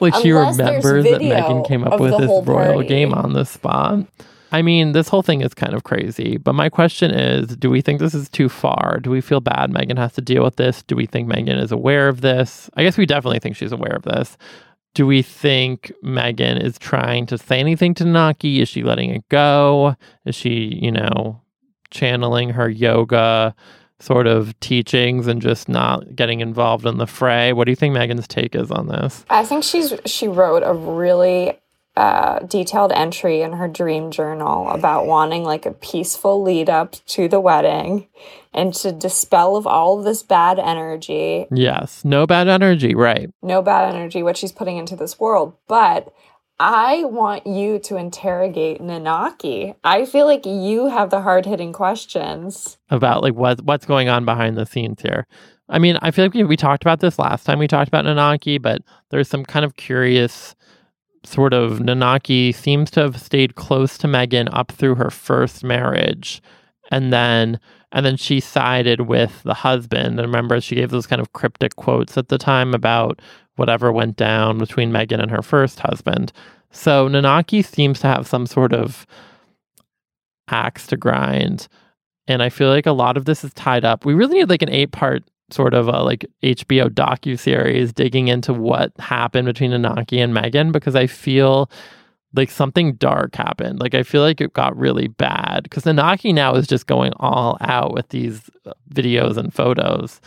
Like 0.00 0.14
she 0.14 0.32
remembers 0.32 1.04
that 1.04 1.20
Meghan 1.20 1.66
came 1.66 1.84
up 1.84 2.00
with 2.00 2.16
this 2.18 2.28
royal 2.46 2.74
party. 2.74 2.88
game 2.88 3.12
on 3.14 3.32
the 3.32 3.44
spot. 3.44 4.06
I 4.52 4.62
mean, 4.62 4.92
this 4.92 5.08
whole 5.08 5.22
thing 5.22 5.42
is 5.42 5.54
kind 5.54 5.74
of 5.74 5.84
crazy. 5.84 6.36
But 6.36 6.54
my 6.54 6.68
question 6.68 7.10
is 7.10 7.56
do 7.56 7.70
we 7.70 7.80
think 7.80 8.00
this 8.00 8.14
is 8.14 8.28
too 8.28 8.48
far? 8.48 8.98
Do 9.00 9.10
we 9.10 9.20
feel 9.20 9.40
bad 9.40 9.70
Meghan 9.70 9.98
has 9.98 10.12
to 10.14 10.20
deal 10.20 10.42
with 10.42 10.56
this? 10.56 10.82
Do 10.82 10.96
we 10.96 11.06
think 11.06 11.28
Meghan 11.28 11.60
is 11.62 11.72
aware 11.72 12.08
of 12.08 12.20
this? 12.20 12.68
I 12.76 12.82
guess 12.82 12.96
we 12.96 13.06
definitely 13.06 13.38
think 13.38 13.56
she's 13.56 13.72
aware 13.72 13.94
of 13.94 14.02
this. 14.02 14.36
Do 14.94 15.06
we 15.06 15.22
think 15.22 15.92
Meghan 16.04 16.60
is 16.60 16.78
trying 16.78 17.26
to 17.26 17.38
say 17.38 17.60
anything 17.60 17.94
to 17.94 18.04
Naki? 18.04 18.60
Is 18.60 18.68
she 18.68 18.82
letting 18.82 19.10
it 19.10 19.28
go? 19.28 19.94
Is 20.24 20.34
she, 20.34 20.78
you 20.82 20.90
know, 20.90 21.40
channeling 21.90 22.50
her 22.50 22.68
yoga 22.68 23.54
sort 24.00 24.26
of 24.26 24.58
teachings 24.60 25.26
and 25.26 25.40
just 25.40 25.68
not 25.68 26.16
getting 26.16 26.40
involved 26.40 26.86
in 26.86 26.98
the 26.98 27.06
fray. 27.06 27.52
What 27.52 27.64
do 27.64 27.72
you 27.72 27.76
think 27.76 27.94
Meghan's 27.94 28.26
take 28.26 28.54
is 28.54 28.70
on 28.70 28.88
this? 28.88 29.24
I 29.30 29.44
think 29.44 29.62
she's 29.62 29.94
she 30.06 30.26
wrote 30.26 30.62
a 30.64 30.72
really 30.72 31.58
uh, 31.96 32.38
detailed 32.40 32.92
entry 32.92 33.42
in 33.42 33.52
her 33.52 33.68
dream 33.68 34.10
journal 34.10 34.68
about 34.70 35.06
wanting 35.06 35.42
like 35.44 35.66
a 35.66 35.72
peaceful 35.72 36.42
lead 36.42 36.70
up 36.70 36.92
to 37.06 37.28
the 37.28 37.40
wedding 37.40 38.06
and 38.54 38.72
to 38.72 38.90
dispel 38.90 39.56
of 39.56 39.66
all 39.66 39.98
of 39.98 40.04
this 40.04 40.22
bad 40.22 40.58
energy. 40.58 41.46
Yes, 41.50 42.04
no 42.04 42.26
bad 42.26 42.48
energy, 42.48 42.94
right? 42.94 43.30
No 43.42 43.60
bad 43.60 43.94
energy, 43.94 44.22
what 44.22 44.36
she's 44.36 44.52
putting 44.52 44.76
into 44.76 44.96
this 44.96 45.20
world. 45.20 45.54
But 45.68 46.12
I 46.62 47.04
want 47.04 47.46
you 47.46 47.78
to 47.78 47.96
interrogate 47.96 48.82
Ninaki. 48.82 49.74
I 49.82 50.04
feel 50.04 50.26
like 50.26 50.44
you 50.44 50.88
have 50.88 51.08
the 51.08 51.22
hard 51.22 51.46
hitting 51.46 51.72
questions 51.72 52.76
about 52.90 53.22
like 53.22 53.32
what 53.32 53.62
what's 53.62 53.86
going 53.86 54.10
on 54.10 54.26
behind 54.26 54.58
the 54.58 54.66
scenes 54.66 55.00
here. 55.00 55.26
I 55.70 55.78
mean, 55.78 55.98
I 56.02 56.10
feel 56.10 56.26
like 56.26 56.34
we, 56.34 56.44
we 56.44 56.58
talked 56.58 56.82
about 56.82 57.00
this 57.00 57.18
last 57.18 57.44
time 57.44 57.58
we 57.58 57.66
talked 57.66 57.88
about 57.88 58.04
Ninaki, 58.04 58.60
but 58.60 58.82
there's 59.08 59.26
some 59.26 59.42
kind 59.42 59.64
of 59.64 59.76
curious 59.76 60.54
sort 61.24 61.54
of 61.54 61.78
Ninaki 61.78 62.54
seems 62.54 62.90
to 62.90 63.00
have 63.00 63.18
stayed 63.18 63.54
close 63.54 63.96
to 63.96 64.06
Meghan 64.06 64.50
up 64.52 64.70
through 64.70 64.96
her 64.96 65.10
first 65.10 65.64
marriage. 65.64 66.42
And 66.90 67.10
then 67.10 67.58
and 67.92 68.06
then 68.06 68.16
she 68.16 68.40
sided 68.40 69.02
with 69.02 69.42
the 69.42 69.54
husband. 69.54 70.18
And 70.18 70.20
remember, 70.20 70.60
she 70.60 70.76
gave 70.76 70.90
those 70.90 71.06
kind 71.06 71.20
of 71.20 71.32
cryptic 71.32 71.76
quotes 71.76 72.16
at 72.16 72.28
the 72.28 72.38
time 72.38 72.74
about 72.74 73.20
whatever 73.56 73.92
went 73.92 74.16
down 74.16 74.58
between 74.58 74.92
Meghan 74.92 75.20
and 75.20 75.30
her 75.30 75.42
first 75.42 75.80
husband. 75.80 76.32
So 76.70 77.08
Ninaki 77.08 77.64
seems 77.64 78.00
to 78.00 78.06
have 78.06 78.26
some 78.26 78.46
sort 78.46 78.72
of 78.72 79.06
axe 80.48 80.86
to 80.88 80.96
grind. 80.96 81.68
And 82.26 82.42
I 82.42 82.48
feel 82.48 82.68
like 82.68 82.86
a 82.86 82.92
lot 82.92 83.16
of 83.16 83.24
this 83.24 83.42
is 83.42 83.52
tied 83.54 83.84
up. 83.84 84.04
We 84.04 84.14
really 84.14 84.38
need 84.38 84.50
like 84.50 84.62
an 84.62 84.70
eight 84.70 84.92
part 84.92 85.24
sort 85.50 85.74
of 85.74 85.88
a 85.88 86.02
like 86.02 86.24
HBO 86.44 86.88
docu 86.88 87.36
series 87.36 87.92
digging 87.92 88.28
into 88.28 88.52
what 88.52 88.92
happened 89.00 89.46
between 89.46 89.72
Ninaki 89.72 90.22
and 90.22 90.32
Meghan 90.32 90.70
because 90.70 90.94
I 90.94 91.08
feel 91.08 91.68
like 92.34 92.50
something 92.50 92.94
dark 92.94 93.34
happened. 93.34 93.80
Like 93.80 93.94
I 93.94 94.02
feel 94.02 94.22
like 94.22 94.40
it 94.40 94.52
got 94.52 94.76
really 94.76 95.08
bad 95.08 95.64
because 95.64 95.84
Ninaki 95.84 96.32
now 96.32 96.54
is 96.54 96.66
just 96.66 96.86
going 96.86 97.12
all 97.18 97.56
out 97.60 97.92
with 97.92 98.08
these 98.10 98.50
uh, 98.66 98.72
videos 98.92 99.36
and 99.36 99.52
photos 99.52 100.20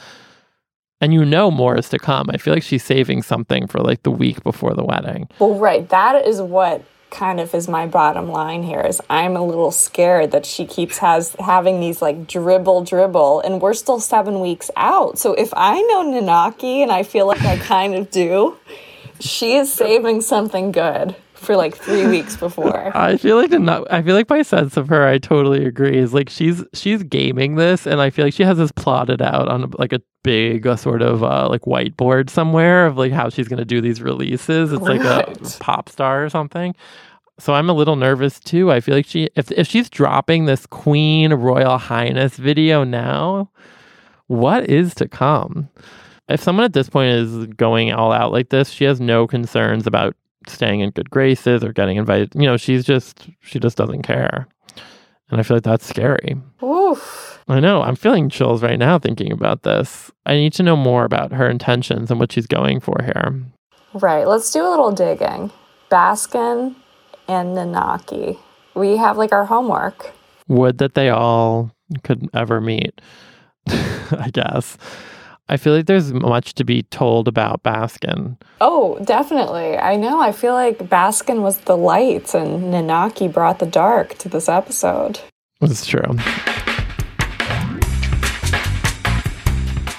and 1.03 1.13
you 1.13 1.25
know 1.25 1.51
more 1.51 1.77
is 1.77 1.89
to 1.89 1.99
come. 1.99 2.29
I 2.29 2.37
feel 2.37 2.53
like 2.53 2.63
she's 2.63 2.83
saving 2.83 3.23
something 3.23 3.67
for 3.67 3.79
like 3.79 4.03
the 4.03 4.11
week 4.11 4.41
before 4.41 4.73
the 4.73 4.85
wedding. 4.85 5.27
Well, 5.37 5.59
right. 5.59 5.87
That 5.89 6.25
is 6.25 6.41
what 6.41 6.81
kind 7.11 7.41
of 7.41 7.53
is 7.53 7.67
my 7.67 7.85
bottom 7.85 8.29
line 8.29 8.63
here 8.63 8.79
is 8.79 9.01
I'm 9.09 9.35
a 9.35 9.45
little 9.45 9.69
scared 9.69 10.31
that 10.31 10.45
she 10.45 10.65
keeps 10.65 10.97
has 10.99 11.35
having 11.39 11.81
these 11.81 12.01
like 12.01 12.25
dribble 12.25 12.85
dribble 12.85 13.41
and 13.41 13.61
we're 13.61 13.73
still 13.73 13.99
7 13.99 14.39
weeks 14.39 14.71
out. 14.77 15.19
So 15.19 15.33
if 15.33 15.53
I 15.55 15.81
know 15.81 16.05
Ninaki 16.05 16.77
and 16.77 16.91
I 16.91 17.03
feel 17.03 17.27
like 17.27 17.41
I 17.41 17.57
kind 17.57 17.93
of 17.95 18.09
do, 18.09 18.57
she 19.19 19.57
is 19.57 19.71
saving 19.71 20.21
something 20.21 20.71
good 20.71 21.15
for 21.43 21.55
like 21.55 21.75
three 21.75 22.07
weeks 22.07 22.35
before. 22.35 22.95
I 22.97 23.17
feel 23.17 23.37
like 23.37 23.51
not. 23.51 23.91
I 23.91 24.01
feel 24.01 24.15
like 24.15 24.29
my 24.29 24.41
sense 24.41 24.77
of 24.77 24.87
her, 24.89 25.07
I 25.07 25.17
totally 25.17 25.65
agree. 25.65 25.97
Is 25.97 26.13
like 26.13 26.29
she's 26.29 26.63
she's 26.73 27.03
gaming 27.03 27.55
this, 27.55 27.85
and 27.85 28.01
I 28.01 28.09
feel 28.09 28.25
like 28.25 28.33
she 28.33 28.43
has 28.43 28.57
this 28.57 28.71
plotted 28.71 29.21
out 29.21 29.47
on 29.47 29.71
like 29.77 29.93
a 29.93 30.01
big 30.23 30.65
a 30.65 30.77
sort 30.77 31.01
of 31.01 31.23
uh, 31.23 31.47
like 31.49 31.61
whiteboard 31.61 32.29
somewhere 32.29 32.85
of 32.85 32.97
like 32.97 33.11
how 33.11 33.29
she's 33.29 33.47
gonna 33.47 33.65
do 33.65 33.81
these 33.81 34.01
releases. 34.01 34.71
It's 34.71 34.81
right. 34.81 34.99
like 34.99 35.39
a 35.39 35.49
pop 35.59 35.89
star 35.89 36.23
or 36.23 36.29
something. 36.29 36.75
So 37.39 37.53
I'm 37.53 37.69
a 37.69 37.73
little 37.73 37.95
nervous 37.95 38.39
too. 38.39 38.71
I 38.71 38.79
feel 38.79 38.95
like 38.95 39.05
she 39.05 39.29
if 39.35 39.51
if 39.51 39.67
she's 39.67 39.89
dropping 39.89 40.45
this 40.45 40.65
Queen 40.65 41.33
Royal 41.33 41.77
Highness 41.77 42.37
video 42.37 42.83
now, 42.83 43.49
what 44.27 44.69
is 44.69 44.93
to 44.95 45.07
come? 45.07 45.69
If 46.29 46.41
someone 46.41 46.65
at 46.65 46.73
this 46.73 46.89
point 46.89 47.11
is 47.11 47.47
going 47.47 47.91
all 47.91 48.11
out 48.11 48.31
like 48.31 48.49
this, 48.49 48.69
she 48.69 48.85
has 48.85 49.01
no 49.01 49.27
concerns 49.27 49.85
about 49.85 50.15
staying 50.49 50.81
in 50.81 50.91
good 50.91 51.09
graces 51.09 51.63
or 51.63 51.73
getting 51.73 51.97
invited. 51.97 52.33
You 52.35 52.43
know, 52.43 52.57
she's 52.57 52.83
just 52.85 53.27
she 53.41 53.59
just 53.59 53.77
doesn't 53.77 54.03
care. 54.03 54.47
And 55.29 55.39
I 55.39 55.43
feel 55.43 55.57
like 55.57 55.63
that's 55.63 55.87
scary. 55.87 56.35
Oof. 56.61 57.41
I 57.47 57.59
know. 57.59 57.81
I'm 57.81 57.95
feeling 57.95 58.29
chills 58.29 58.61
right 58.61 58.77
now 58.77 58.99
thinking 58.99 59.31
about 59.31 59.63
this. 59.63 60.11
I 60.25 60.35
need 60.35 60.53
to 60.53 60.63
know 60.63 60.75
more 60.75 61.05
about 61.05 61.31
her 61.31 61.49
intentions 61.49 62.11
and 62.11 62.19
what 62.19 62.31
she's 62.31 62.47
going 62.47 62.79
for 62.79 62.97
here. 63.03 63.43
Right. 63.93 64.27
Let's 64.27 64.51
do 64.51 64.65
a 64.65 64.69
little 64.69 64.91
digging. 64.91 65.51
Baskin 65.89 66.75
and 67.27 67.57
Ninaki. 67.57 68.37
We 68.75 68.97
have 68.97 69.17
like 69.17 69.31
our 69.31 69.45
homework. 69.45 70.11
Would 70.47 70.77
that 70.79 70.93
they 70.93 71.09
all 71.09 71.71
could 72.03 72.29
ever 72.33 72.59
meet, 72.59 73.01
I 73.67 74.29
guess. 74.31 74.77
I 75.49 75.57
feel 75.57 75.73
like 75.73 75.87
there's 75.87 76.13
much 76.13 76.53
to 76.55 76.63
be 76.63 76.83
told 76.83 77.27
about 77.27 77.63
Baskin. 77.63 78.37
Oh, 78.61 78.97
definitely. 79.03 79.77
I 79.77 79.97
know. 79.97 80.21
I 80.21 80.31
feel 80.31 80.53
like 80.53 80.77
Baskin 80.77 81.41
was 81.41 81.59
the 81.59 81.75
light 81.75 82.33
and 82.33 82.73
Ninaki 82.73 83.31
brought 83.31 83.59
the 83.59 83.65
dark 83.65 84.17
to 84.19 84.29
this 84.29 84.47
episode. 84.47 85.19
It's 85.61 85.85
true. 85.85 86.17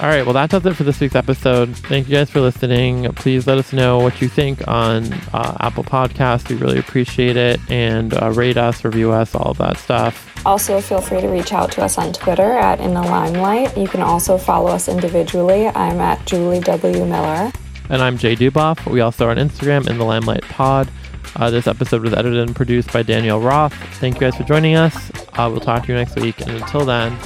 All 0.01 0.09
right, 0.09 0.25
well, 0.25 0.35
that 0.35 0.51
does 0.51 0.67
it 0.67 0.75
for 0.75 0.83
this 0.83 0.99
week's 0.99 1.15
episode. 1.15 1.77
Thank 1.77 2.09
you 2.09 2.17
guys 2.17 2.29
for 2.29 2.41
listening. 2.41 3.11
Please 3.13 3.47
let 3.47 3.59
us 3.59 3.73
know 3.73 3.99
what 4.01 4.21
you 4.21 4.29
think 4.29 4.67
on 4.67 5.13
uh, 5.33 5.57
Apple 5.61 5.85
Podcasts. 5.85 6.49
We 6.49 6.57
really 6.57 6.79
appreciate 6.79 7.37
it. 7.37 7.61
And 7.71 8.13
uh, 8.13 8.33
rate 8.33 8.57
us, 8.57 8.85
review 8.85 9.13
us, 9.13 9.37
all 9.37 9.53
of 9.53 9.59
that 9.59 9.79
stuff. 9.79 10.33
Also, 10.45 10.81
feel 10.81 11.01
free 11.01 11.21
to 11.21 11.29
reach 11.29 11.53
out 11.53 11.71
to 11.73 11.83
us 11.83 11.97
on 11.97 12.13
Twitter 12.13 12.53
at 12.53 12.81
In 12.81 12.93
the 12.93 13.03
Limelight. 13.03 13.79
You 13.79 13.87
can 13.87 14.03
also 14.03 14.37
follow 14.37 14.71
us 14.73 14.89
individually. 14.89 15.69
I'm 15.69 16.01
at 16.01 16.27
Julie 16.27 16.61
W. 16.61 17.05
Miller. 17.07 17.53
And 17.89 18.03
I'm 18.03 18.19
Jay 18.19 18.35
Duboff. 18.35 18.91
We 18.91 19.01
also 19.01 19.27
are 19.27 19.31
on 19.31 19.37
Instagram, 19.37 19.89
In 19.89 19.99
the 19.99 20.05
Limelight 20.05 20.43
Pod. 20.43 20.91
Uh, 21.37 21.51
this 21.51 21.69
episode 21.69 22.03
was 22.03 22.13
edited 22.13 22.41
and 22.41 22.55
produced 22.55 22.93
by 22.93 23.05
Danielle 23.05 23.41
Roth. 23.41 23.73
Thank 24.01 24.17
you 24.17 24.21
guys 24.21 24.37
for 24.37 24.43
joining 24.43 24.75
us. 24.75 25.13
Uh, 25.39 25.49
we'll 25.51 25.61
talk 25.61 25.85
to 25.85 25.93
you 25.93 25.95
next 25.95 26.17
week. 26.17 26.41
And 26.41 26.51
until 26.51 26.85
then, 26.85 27.17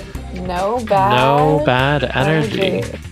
no 0.47 0.79
bad, 0.85 1.17
no 1.17 1.63
bad 1.65 2.05
energy. 2.05 2.61
energy. 2.61 3.08